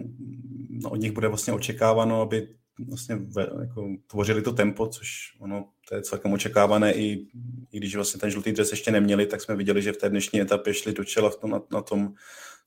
no, 0.70 0.90
od 0.90 0.96
nich 0.96 1.12
bude 1.12 1.28
vlastně 1.28 1.52
očekáváno, 1.52 2.20
aby 2.20 2.48
vlastně 2.88 3.16
ve, 3.16 3.42
jako, 3.61 3.88
tvořili 4.06 4.42
to 4.42 4.52
tempo, 4.52 4.87
což 4.87 5.37
ono, 5.38 5.68
to 5.88 5.94
je 5.94 6.02
celkem 6.02 6.32
očekávané, 6.32 6.94
i, 6.94 7.26
i 7.72 7.78
když 7.78 7.96
vlastně 7.96 8.20
ten 8.20 8.30
žlutý 8.30 8.52
dres 8.52 8.70
ještě 8.70 8.90
neměli, 8.90 9.26
tak 9.26 9.42
jsme 9.42 9.56
viděli, 9.56 9.82
že 9.82 9.92
v 9.92 9.96
té 9.96 10.09
dnešní 10.09 10.40
etapě 10.40 10.74
šli 10.74 10.92
do 10.92 11.04
čela 11.04 11.30
v 11.30 11.37
tom, 11.37 11.50
na, 11.50 11.62
na 11.72 11.82
tom 11.82 12.14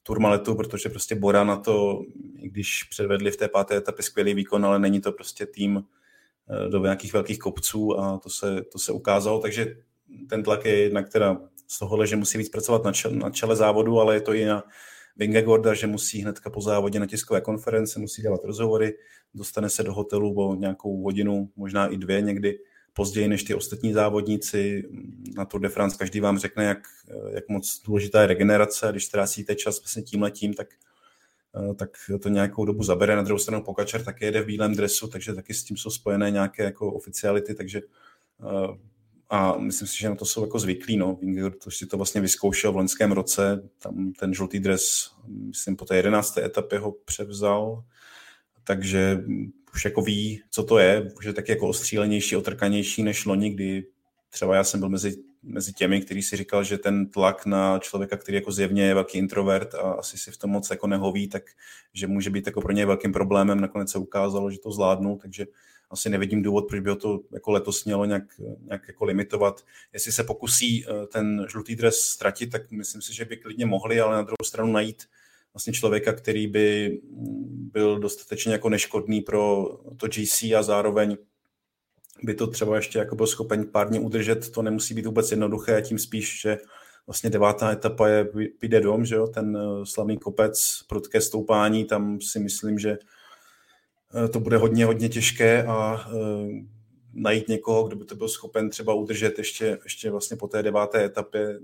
turmaletu, 0.10 0.56
protože 0.56 0.90
prostě 0.90 1.16
Bora 1.16 1.44
na 1.44 1.56
to, 1.56 2.02
i 2.38 2.50
když 2.50 2.84
předvedli 2.84 3.32
v 3.32 3.38
té 3.38 3.48
páté 3.48 3.78
etapě 3.78 4.04
skvělý 4.04 4.34
výkon, 4.34 4.66
ale 4.66 4.80
není 4.80 5.02
to 5.02 5.12
prostě 5.12 5.46
tým 5.46 5.84
eh, 6.50 6.70
do 6.70 6.80
nějakých 6.80 7.14
velkých 7.14 7.40
kopců 7.40 8.00
a 8.00 8.18
to 8.18 8.30
se, 8.30 8.62
to 8.72 8.80
se 8.80 8.92
ukázalo, 8.92 9.40
takže 9.40 9.76
ten 10.30 10.44
tlak 10.44 10.66
je 10.66 10.78
jednak 10.78 11.10
teda 11.10 11.38
z 11.68 11.80
tohohle, 11.80 12.08
že 12.08 12.16
musí 12.16 12.38
víc 12.38 12.50
pracovat 12.50 12.84
na, 12.84 12.92
čele, 12.92 13.16
na 13.16 13.30
čele 13.30 13.56
závodu, 13.56 14.00
ale 14.00 14.16
je 14.16 14.22
to 14.22 14.34
i 14.34 14.46
na 14.46 14.64
Vingegorda, 15.18 15.74
že 15.74 15.88
musí 15.88 16.22
hnedka 16.22 16.50
po 16.50 16.62
závodě 16.62 17.00
na 17.00 17.06
tiskové 17.06 17.42
konference, 17.42 18.00
musí 18.00 18.22
dělat 18.22 18.42
rozhovory, 18.44 18.98
dostane 19.34 19.70
se 19.70 19.84
do 19.84 19.94
hotelu 19.94 20.34
o 20.34 20.56
nějakou 20.56 21.04
hodinu, 21.04 21.50
možná 21.56 21.88
i 21.88 21.98
dvě 21.98 22.22
někdy 22.22 22.60
později 23.00 23.28
než 23.28 23.44
ty 23.44 23.54
ostatní 23.54 23.94
závodníci. 23.94 24.84
Na 25.36 25.46
Tour 25.46 25.62
de 25.62 25.70
France 25.70 25.98
každý 25.98 26.20
vám 26.20 26.40
řekne, 26.40 26.66
jak, 26.66 26.78
jak 27.32 27.50
moc 27.50 27.82
důležitá 27.86 28.22
je 28.22 28.28
regenerace. 28.28 28.88
Když 28.92 29.06
ztrácíte 29.06 29.56
čas 29.56 29.82
vlastně 29.82 30.04
tím 30.04 30.22
letím, 30.22 30.54
tak, 30.54 30.68
tak 31.76 31.90
to 32.22 32.30
nějakou 32.30 32.66
dobu 32.66 32.84
zabere. 32.84 33.16
Na 33.16 33.22
druhou 33.22 33.40
stranu 33.40 33.64
Pokačer 33.64 34.04
taky 34.04 34.26
jede 34.26 34.42
v 34.42 34.46
bílém 34.46 34.76
dresu, 34.76 35.08
takže 35.08 35.34
taky 35.34 35.54
s 35.54 35.64
tím 35.64 35.78
jsou 35.78 35.90
spojené 35.90 36.32
nějaké 36.32 36.64
jako 36.64 36.94
oficiality, 36.94 37.54
takže 37.56 37.82
a 39.30 39.58
myslím 39.58 39.88
si, 39.88 39.98
že 39.98 40.10
na 40.10 40.16
to 40.16 40.26
jsou 40.26 40.42
jako 40.42 40.60
zvyklí. 40.60 40.98
No. 40.98 41.20
To 41.64 41.72
si 41.72 41.86
to 41.86 41.98
vlastně 41.98 42.22
vyzkoušel 42.22 42.72
v 42.72 42.76
loňském 42.76 43.12
roce, 43.12 43.70
tam 43.80 44.14
ten 44.20 44.34
žlutý 44.34 44.60
dres, 44.60 45.12
myslím, 45.28 45.76
po 45.76 45.86
té 45.86 45.96
jedenácté 45.96 46.46
etapě 46.46 46.80
ho 46.80 46.92
převzal, 46.92 47.84
takže 48.64 49.24
už 49.80 49.86
jako 49.86 50.02
ví, 50.02 50.42
co 50.50 50.64
to 50.64 50.80
je, 50.80 51.12
už 51.18 51.26
je 51.26 51.34
taky 51.34 51.52
jako 51.52 51.68
ostřílenější, 51.68 52.36
otrkanější 52.36 53.04
než 53.04 53.26
loni, 53.26 53.50
kdy 53.50 53.86
třeba 54.30 54.56
já 54.56 54.64
jsem 54.64 54.80
byl 54.80 54.90
mezi, 54.90 55.16
mezi 55.44 55.74
těmi, 55.74 56.02
který 56.02 56.22
si 56.22 56.38
říkal, 56.38 56.64
že 56.64 56.78
ten 56.78 57.10
tlak 57.10 57.46
na 57.46 57.80
člověka, 57.80 58.18
který 58.18 58.36
jako 58.36 58.52
zjevně 58.52 58.84
je 58.84 58.94
velký 58.94 59.18
introvert 59.18 59.76
a 59.76 59.92
asi 59.92 60.18
si 60.18 60.32
v 60.32 60.38
tom 60.38 60.50
moc 60.50 60.70
jako 60.70 60.88
nehoví, 60.88 61.28
tak 61.28 61.44
že 61.94 62.08
může 62.08 62.30
být 62.30 62.46
jako 62.46 62.62
pro 62.62 62.72
něj 62.72 62.86
velkým 62.86 63.14
problémem. 63.14 63.62
Nakonec 63.62 63.92
se 63.92 63.98
ukázalo, 63.98 64.52
že 64.52 64.60
to 64.60 64.72
zvládnu, 64.72 65.18
takže 65.22 65.46
asi 65.90 66.10
nevidím 66.10 66.42
důvod, 66.42 66.68
proč 66.68 66.80
by 66.80 66.90
ho 66.90 66.96
to 66.96 67.20
jako 67.32 67.52
letos 67.52 67.86
mělo 67.86 68.06
nějak, 68.06 68.24
nějak 68.68 68.88
jako 68.88 69.06
limitovat. 69.06 69.66
Jestli 69.94 70.12
se 70.12 70.24
pokusí 70.24 70.86
eh, 70.86 71.08
ten 71.08 71.46
žlutý 71.52 71.76
dres 71.76 72.00
ztratit, 72.00 72.52
tak 72.52 72.72
myslím 72.72 73.02
si, 73.02 73.16
že 73.16 73.26
by 73.26 73.38
klidně 73.38 73.66
mohli, 73.66 74.00
ale 74.00 74.16
na 74.16 74.22
druhou 74.22 74.46
stranu 74.46 74.72
najít 74.72 75.04
vlastně 75.54 75.74
člověka, 75.74 76.14
který 76.14 76.48
by 76.48 77.00
mm, 77.04 77.70
byl 77.74 78.00
dostatečně 78.00 78.52
jako 78.54 78.70
neškodný 78.70 79.22
pro 79.22 79.70
to 79.98 80.08
GC 80.08 80.44
a 80.58 80.64
zároveň 80.64 81.18
by 82.24 82.34
to 82.34 82.48
třeba 82.48 82.76
ještě 82.76 83.00
jako 83.00 83.16
byl 83.16 83.28
schopen 83.28 83.66
pár 83.66 83.90
dní 83.90 84.00
udržet, 84.00 84.52
to 84.52 84.62
nemusí 84.62 84.94
být 84.94 85.06
vůbec 85.06 85.32
jednoduché, 85.32 85.82
tím 85.82 86.00
spíš, 86.00 86.42
že 86.42 86.58
vlastně 87.08 87.30
devátá 87.30 87.72
etapa 87.72 88.08
je 88.08 88.26
Pide 88.60 88.82
dom, 88.82 89.06
že 89.06 89.16
jo, 89.16 89.28
ten 89.28 89.58
eh, 89.58 89.86
slavný 89.86 90.18
kopec, 90.18 90.80
prudké 90.88 91.22
stoupání, 91.22 91.86
tam 91.86 92.22
si 92.22 92.40
myslím, 92.40 92.80
že 92.80 92.98
eh, 94.26 94.28
to 94.28 94.40
bude 94.40 94.58
hodně, 94.58 94.86
hodně 94.86 95.10
těžké 95.10 95.64
a 95.64 96.08
eh, 96.08 96.66
najít 97.14 97.48
někoho, 97.48 97.88
kdo 97.88 97.96
by 97.96 98.06
to 98.06 98.16
byl 98.16 98.30
schopen 98.30 98.70
třeba 98.70 98.94
udržet 98.94 99.38
ještě, 99.38 99.80
ještě 99.84 100.12
vlastně 100.12 100.38
po 100.38 100.48
té 100.48 100.64
deváté 100.64 101.06
etapě 101.06 101.60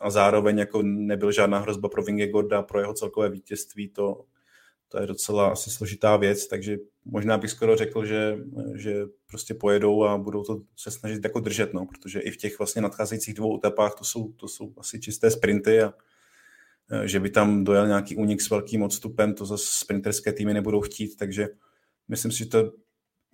a 0.00 0.10
zároveň 0.10 0.58
jako 0.58 0.82
nebyl 0.82 1.32
žádná 1.32 1.58
hrozba 1.58 1.88
pro 1.88 2.02
Vingegorda, 2.02 2.62
pro 2.62 2.80
jeho 2.80 2.94
celkové 2.94 3.28
vítězství, 3.30 3.88
to, 3.88 4.24
to 4.88 5.00
je 5.00 5.06
docela 5.06 5.48
asi 5.48 5.70
složitá 5.70 6.16
věc, 6.16 6.46
takže 6.46 6.76
možná 7.04 7.38
bych 7.38 7.50
skoro 7.50 7.76
řekl, 7.76 8.04
že, 8.04 8.38
že 8.74 9.04
prostě 9.26 9.54
pojedou 9.54 10.04
a 10.04 10.18
budou 10.18 10.42
to 10.42 10.60
se 10.76 10.90
snažit 10.90 11.24
jako 11.24 11.40
držet, 11.40 11.74
no, 11.74 11.86
protože 11.86 12.20
i 12.20 12.30
v 12.30 12.36
těch 12.36 12.58
vlastně 12.58 12.82
nadcházejících 12.82 13.34
dvou 13.34 13.56
etapách 13.56 13.94
to 13.94 14.04
jsou, 14.04 14.32
to 14.32 14.48
jsou 14.48 14.72
asi 14.78 15.00
čisté 15.00 15.30
sprinty 15.30 15.82
a 15.82 15.94
že 17.04 17.20
by 17.20 17.30
tam 17.30 17.64
dojel 17.64 17.86
nějaký 17.86 18.16
únik 18.16 18.40
s 18.40 18.50
velkým 18.50 18.82
odstupem, 18.82 19.34
to 19.34 19.46
zase 19.46 19.66
sprinterské 19.68 20.32
týmy 20.32 20.54
nebudou 20.54 20.80
chtít, 20.80 21.16
takže 21.16 21.48
myslím 22.08 22.32
si, 22.32 22.38
že 22.38 22.46
to 22.46 22.72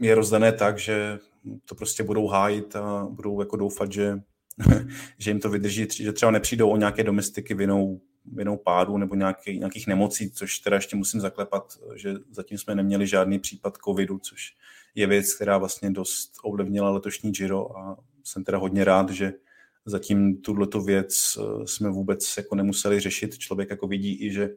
je 0.00 0.14
rozdané 0.14 0.52
tak, 0.52 0.78
že 0.78 1.18
to 1.64 1.74
prostě 1.74 2.02
budou 2.02 2.26
hájit 2.26 2.76
a 2.76 3.06
budou 3.10 3.40
jako 3.40 3.56
doufat, 3.56 3.92
že, 3.92 4.20
že 5.18 5.30
jim 5.30 5.40
to 5.40 5.50
vydrží, 5.50 5.86
že 5.90 6.12
třeba 6.12 6.32
nepřijdou 6.32 6.70
o 6.70 6.76
nějaké 6.76 7.02
domestiky 7.04 7.54
vinou, 7.54 8.00
vinou 8.32 8.56
pádu 8.56 8.98
nebo 8.98 9.14
nějaký, 9.14 9.58
nějakých 9.58 9.86
nemocí, 9.86 10.30
což 10.30 10.58
teda 10.58 10.76
ještě 10.76 10.96
musím 10.96 11.20
zaklepat, 11.20 11.78
že 11.96 12.14
zatím 12.30 12.58
jsme 12.58 12.74
neměli 12.74 13.06
žádný 13.06 13.38
případ 13.38 13.78
covidu, 13.84 14.18
což 14.18 14.54
je 14.94 15.06
věc, 15.06 15.34
která 15.34 15.58
vlastně 15.58 15.90
dost 15.90 16.32
ovlivnila 16.42 16.90
letošní 16.90 17.32
Giro 17.32 17.78
a 17.78 17.96
jsem 18.24 18.44
teda 18.44 18.58
hodně 18.58 18.84
rád, 18.84 19.10
že 19.10 19.32
zatím 19.86 20.42
tuto 20.42 20.80
věc 20.80 21.38
eh, 21.38 21.66
jsme 21.66 21.90
vůbec 21.90 22.36
jako 22.36 22.54
nemuseli 22.54 23.00
řešit. 23.00 23.38
Člověk 23.38 23.70
jako 23.70 23.86
vidí 23.86 24.26
i, 24.26 24.32
že 24.32 24.50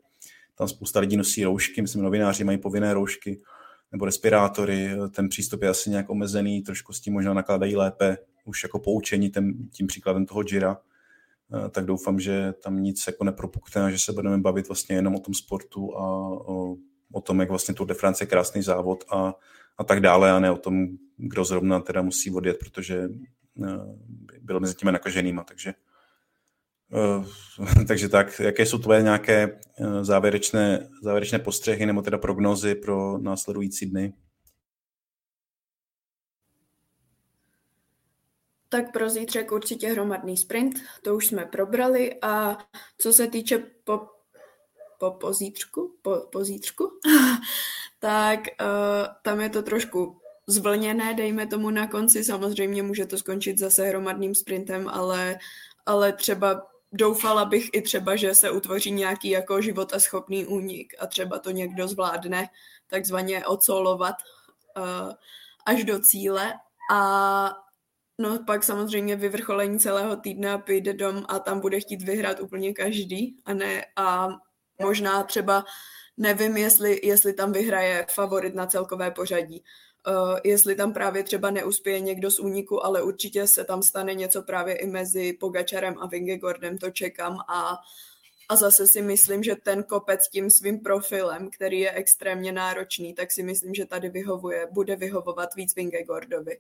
tam 0.56 0.68
spousta 0.68 1.00
lidí 1.00 1.18
nosí 1.18 1.44
roušky, 1.44 1.82
myslím, 1.82 2.04
novináři 2.04 2.44
mají 2.44 2.58
povinné 2.58 2.94
roušky, 2.94 3.42
nebo 3.92 4.06
respirátory, 4.06 4.90
ten 5.12 5.30
přístup 5.30 5.62
je 5.62 5.70
asi 5.70 5.90
nějak 5.90 6.10
omezený, 6.10 6.62
trošku 6.62 6.94
s 6.94 7.02
tím 7.02 7.14
možná 7.14 7.34
nakládají 7.34 7.76
lépe, 7.76 8.18
už 8.48 8.64
jako 8.64 8.80
poučení 8.80 9.30
tím, 9.30 9.70
tím 9.70 9.88
příkladem 9.88 10.26
toho 10.26 10.44
Jira, 10.52 10.78
eh, 10.78 11.70
tak 11.70 11.86
doufám, 11.86 12.20
že 12.20 12.54
tam 12.64 12.84
nic 12.84 13.04
jako 13.08 13.24
nepropukne 13.24 13.84
a 13.84 13.90
že 13.90 14.00
se 14.00 14.14
budeme 14.14 14.38
bavit 14.38 14.68
vlastně 14.68 14.96
jenom 14.96 15.16
o 15.16 15.20
tom 15.20 15.34
sportu 15.34 15.98
a 15.98 16.30
o, 16.30 16.76
o 17.12 17.22
tom, 17.22 17.40
jak 17.40 17.50
vlastně 17.50 17.74
Tour 17.74 17.88
de 17.88 17.94
France 17.94 18.24
je 18.24 18.28
krásný 18.28 18.62
závod 18.62 19.04
a, 19.12 19.34
a 19.78 19.84
tak 19.84 20.00
dále 20.00 20.32
a 20.32 20.40
ne 20.40 20.52
o 20.52 20.58
tom, 20.58 20.88
kdo 21.18 21.46
zrovna 21.46 21.80
teda 21.80 22.02
musí 22.02 22.32
odjet, 22.32 22.60
protože 22.60 23.10
eh, 23.64 23.78
byl 24.42 24.60
mezi 24.60 24.76
těmi 24.76 24.92
nakaženýma, 24.92 25.44
takže 25.44 25.74
Eh, 26.94 27.26
takže 27.88 28.10
tak, 28.10 28.40
jaké 28.40 28.66
jsou 28.66 28.78
tvoje 28.78 29.02
nějaké 29.02 29.60
závěrečné, 30.02 30.90
závěrečné 31.04 31.40
postřehy 31.40 31.86
nebo 31.86 32.02
teda 32.02 32.18
prognozy 32.18 32.76
pro 32.76 33.18
následující 33.18 33.86
dny? 33.86 34.14
Tak 38.78 38.92
pro 38.92 39.10
zítřek 39.10 39.52
určitě 39.52 39.90
hromadný 39.90 40.38
sprint, 40.38 40.80
to 41.02 41.16
už 41.16 41.28
jsme 41.28 41.46
probrali. 41.46 42.16
A 42.22 42.58
co 42.98 43.14
se 43.14 43.28
týče 43.28 43.64
po, 43.84 44.02
po 44.98 45.12
pozítřku, 45.12 45.96
po, 46.02 46.16
pozítřku, 46.32 47.00
tak 48.00 48.40
uh, 48.40 49.08
tam 49.22 49.42
je 49.42 49.50
to 49.50 49.62
trošku 49.62 50.22
zvlněné, 50.48 51.14
dejme 51.14 51.48
tomu 51.48 51.70
na 51.70 51.88
konci, 51.88 52.24
samozřejmě 52.24 52.84
může 52.84 53.06
to 53.06 53.18
skončit 53.18 53.58
zase 53.58 53.86
hromadným 53.86 54.36
sprintem, 54.36 54.88
ale, 54.88 55.40
ale 55.86 56.14
třeba 56.14 56.68
doufala 56.92 57.46
bych 57.46 57.70
i 57.74 57.82
třeba, 57.82 58.16
že 58.16 58.36
se 58.36 58.52
utvoří 58.52 58.92
nějaký 58.92 59.30
jako 59.30 59.62
životaschopný 59.62 60.46
únik 60.46 60.94
a 61.00 61.08
třeba 61.08 61.40
to 61.40 61.52
někdo 61.52 61.88
zvládne 61.88 62.50
takzvaně 62.88 63.46
ocolovat 63.46 64.16
uh, 64.78 65.14
až 65.66 65.84
do 65.84 66.00
cíle. 66.00 66.54
A 66.92 67.67
no 68.18 68.44
pak 68.46 68.64
samozřejmě 68.64 69.16
vyvrcholení 69.16 69.80
celého 69.80 70.16
týdne 70.16 70.58
půjde 70.58 70.94
dom 70.94 71.26
a 71.30 71.40
tam 71.40 71.60
bude 71.60 71.80
chtít 71.80 72.02
vyhrát 72.02 72.40
úplně 72.40 72.74
každý 72.74 73.38
a 73.46 73.54
ne 73.54 73.86
a 73.96 74.30
možná 74.82 75.24
třeba 75.24 75.66
nevím, 76.18 76.58
jestli, 76.58 77.00
jestli 77.04 77.34
tam 77.34 77.52
vyhraje 77.52 78.06
favorit 78.10 78.56
na 78.56 78.68
celkové 78.68 79.12
pořadí 79.12 79.64
uh, 80.08 80.40
jestli 80.44 80.76
tam 80.76 80.94
právě 80.94 81.24
třeba 81.24 81.52
neuspěje 81.52 82.00
někdo 82.00 82.32
z 82.32 82.40
úniku, 82.40 82.86
ale 82.86 83.04
určitě 83.04 83.48
se 83.48 83.64
tam 83.64 83.84
stane 83.84 84.14
něco 84.14 84.42
právě 84.42 84.76
i 84.76 84.88
mezi 84.88 85.34
Pogačarem 85.34 85.96
a 86.00 86.08
Vingegordem, 86.08 86.78
to 86.78 86.92
čekám 86.92 87.40
a 87.48 87.78
a 88.50 88.56
zase 88.56 88.88
si 88.88 89.02
myslím, 89.02 89.44
že 89.44 89.56
ten 89.56 89.84
kopec 89.84 90.30
tím 90.30 90.50
svým 90.50 90.80
profilem, 90.80 91.50
který 91.50 91.80
je 91.80 91.92
extrémně 91.92 92.52
náročný, 92.52 93.14
tak 93.14 93.32
si 93.32 93.44
myslím, 93.44 93.74
že 93.74 93.86
tady 93.86 94.10
vyhovuje, 94.10 94.68
bude 94.72 94.96
vyhovovat 94.96 95.56
víc 95.56 95.76
Vingegordovi. 95.76 96.58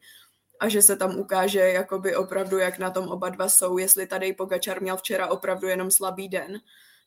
A 0.59 0.69
že 0.69 0.81
se 0.81 0.95
tam 0.95 1.19
ukáže 1.19 1.59
jakoby 1.59 2.15
opravdu, 2.15 2.57
jak 2.57 2.79
na 2.79 2.89
tom 2.89 3.07
oba 3.07 3.29
dva 3.29 3.49
jsou, 3.49 3.77
jestli 3.77 4.07
tady 4.07 4.33
Pogačar 4.33 4.81
měl 4.81 4.97
včera 4.97 5.27
opravdu 5.27 5.67
jenom 5.67 5.91
slabý 5.91 6.29
den, 6.29 6.59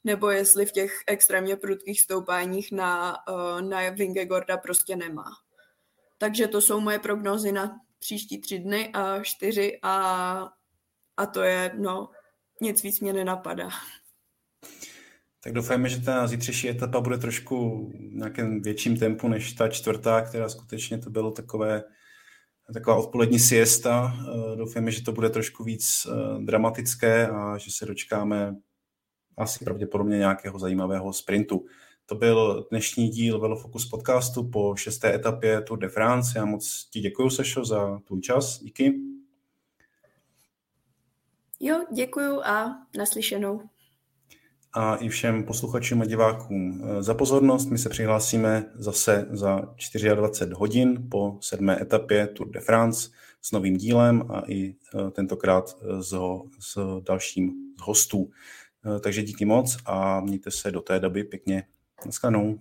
nebo 0.05 0.31
jestli 0.31 0.67
v 0.67 0.73
těch 0.73 0.93
extrémně 1.07 1.57
prudkých 1.57 2.01
stoupáních 2.01 2.73
na, 2.73 3.17
uh, 3.29 3.61
na 3.61 3.91
Vingegorda 3.91 4.57
prostě 4.57 4.97
nemá. 4.97 5.31
Takže 6.19 6.47
to 6.47 6.61
jsou 6.61 6.81
moje 6.81 6.99
prognózy 6.99 7.53
na 7.53 7.81
příští 7.99 8.41
tři 8.41 8.59
dny 8.59 8.91
a 8.93 9.23
čtyři 9.23 9.79
a, 9.83 10.49
a 11.17 11.27
to 11.27 11.43
je, 11.43 11.73
no, 11.79 12.11
nic 12.61 12.83
víc 12.83 13.01
mě 13.01 13.13
nenapadá. 13.13 13.69
Tak 15.43 15.53
doufáme, 15.53 15.89
že 15.89 16.01
ta 16.01 16.27
zítřejší 16.27 16.69
etapa 16.69 17.01
bude 17.01 17.19
trošku 17.19 17.87
v 17.89 18.15
nějakém 18.15 18.63
větším 18.63 18.99
tempu 18.99 19.29
než 19.29 19.53
ta 19.53 19.69
čtvrtá, 19.69 20.21
která 20.21 20.49
skutečně 20.49 20.99
to 20.99 21.11
bylo 21.11 21.31
takové, 21.31 21.85
taková 22.73 22.97
odpolední 22.97 23.39
siesta. 23.39 24.15
Eh, 24.21 24.57
doufáme, 24.57 24.91
že 24.91 25.03
to 25.03 25.13
bude 25.13 25.31
trošku 25.31 25.65
víc 25.65 26.07
eh, 26.07 26.43
dramatické 26.45 27.29
a 27.29 27.59
že 27.59 27.71
se 27.73 27.87
dočkáme 27.87 28.57
asi 29.37 29.65
pravděpodobně 29.65 30.19
nějakého 30.19 30.59
zajímavého 30.59 31.13
sprintu. 31.13 31.67
To 32.07 32.15
byl 32.15 32.67
dnešní 32.71 33.09
díl 33.09 33.41
Velo 33.41 33.57
Focus 33.57 33.87
podcastu 33.87 34.49
po 34.49 34.77
šesté 34.77 35.15
etapě 35.15 35.61
Tour 35.61 35.79
de 35.79 35.89
France. 35.89 36.39
Já 36.39 36.45
moc 36.45 36.89
ti 36.91 37.01
děkuji, 37.01 37.31
Sešo, 37.31 37.65
za 37.65 37.99
tvůj 38.07 38.21
čas. 38.21 38.61
Díky. 38.63 38.95
Jo, 41.61 41.85
děkuji 41.93 42.41
a 42.45 42.67
naslyšenou. 42.99 43.70
A 44.73 44.97
i 44.97 45.09
všem 45.09 45.45
posluchačům 45.45 46.03
a 46.03 46.05
divákům 46.05 46.83
eh, 46.85 47.03
za 47.03 47.15
pozornost. 47.15 47.67
My 47.67 47.79
se 47.79 47.89
přihlásíme 47.89 48.65
zase 48.75 49.27
za 49.31 49.61
24 50.15 50.55
hodin 50.55 51.09
po 51.11 51.39
sedmé 51.41 51.83
etapě 51.83 52.27
Tour 52.27 52.51
de 52.51 52.61
France 52.61 53.11
s 53.43 53.53
novým 53.53 53.77
dílem 53.77 54.25
a 54.29 54.43
i 54.47 54.75
eh, 54.75 55.11
tentokrát 55.11 55.77
eh, 55.83 56.03
s, 56.03 56.15
s 56.59 57.01
dalším 57.01 57.53
z 57.79 57.83
hostů. 57.83 58.31
Takže 59.01 59.23
díky 59.23 59.45
moc 59.45 59.77
a 59.87 60.21
mějte 60.21 60.51
se 60.51 60.71
do 60.71 60.81
té 60.81 61.01
doby 61.01 61.25
pěkně. 61.25 61.65
Naschledanou. 62.07 62.59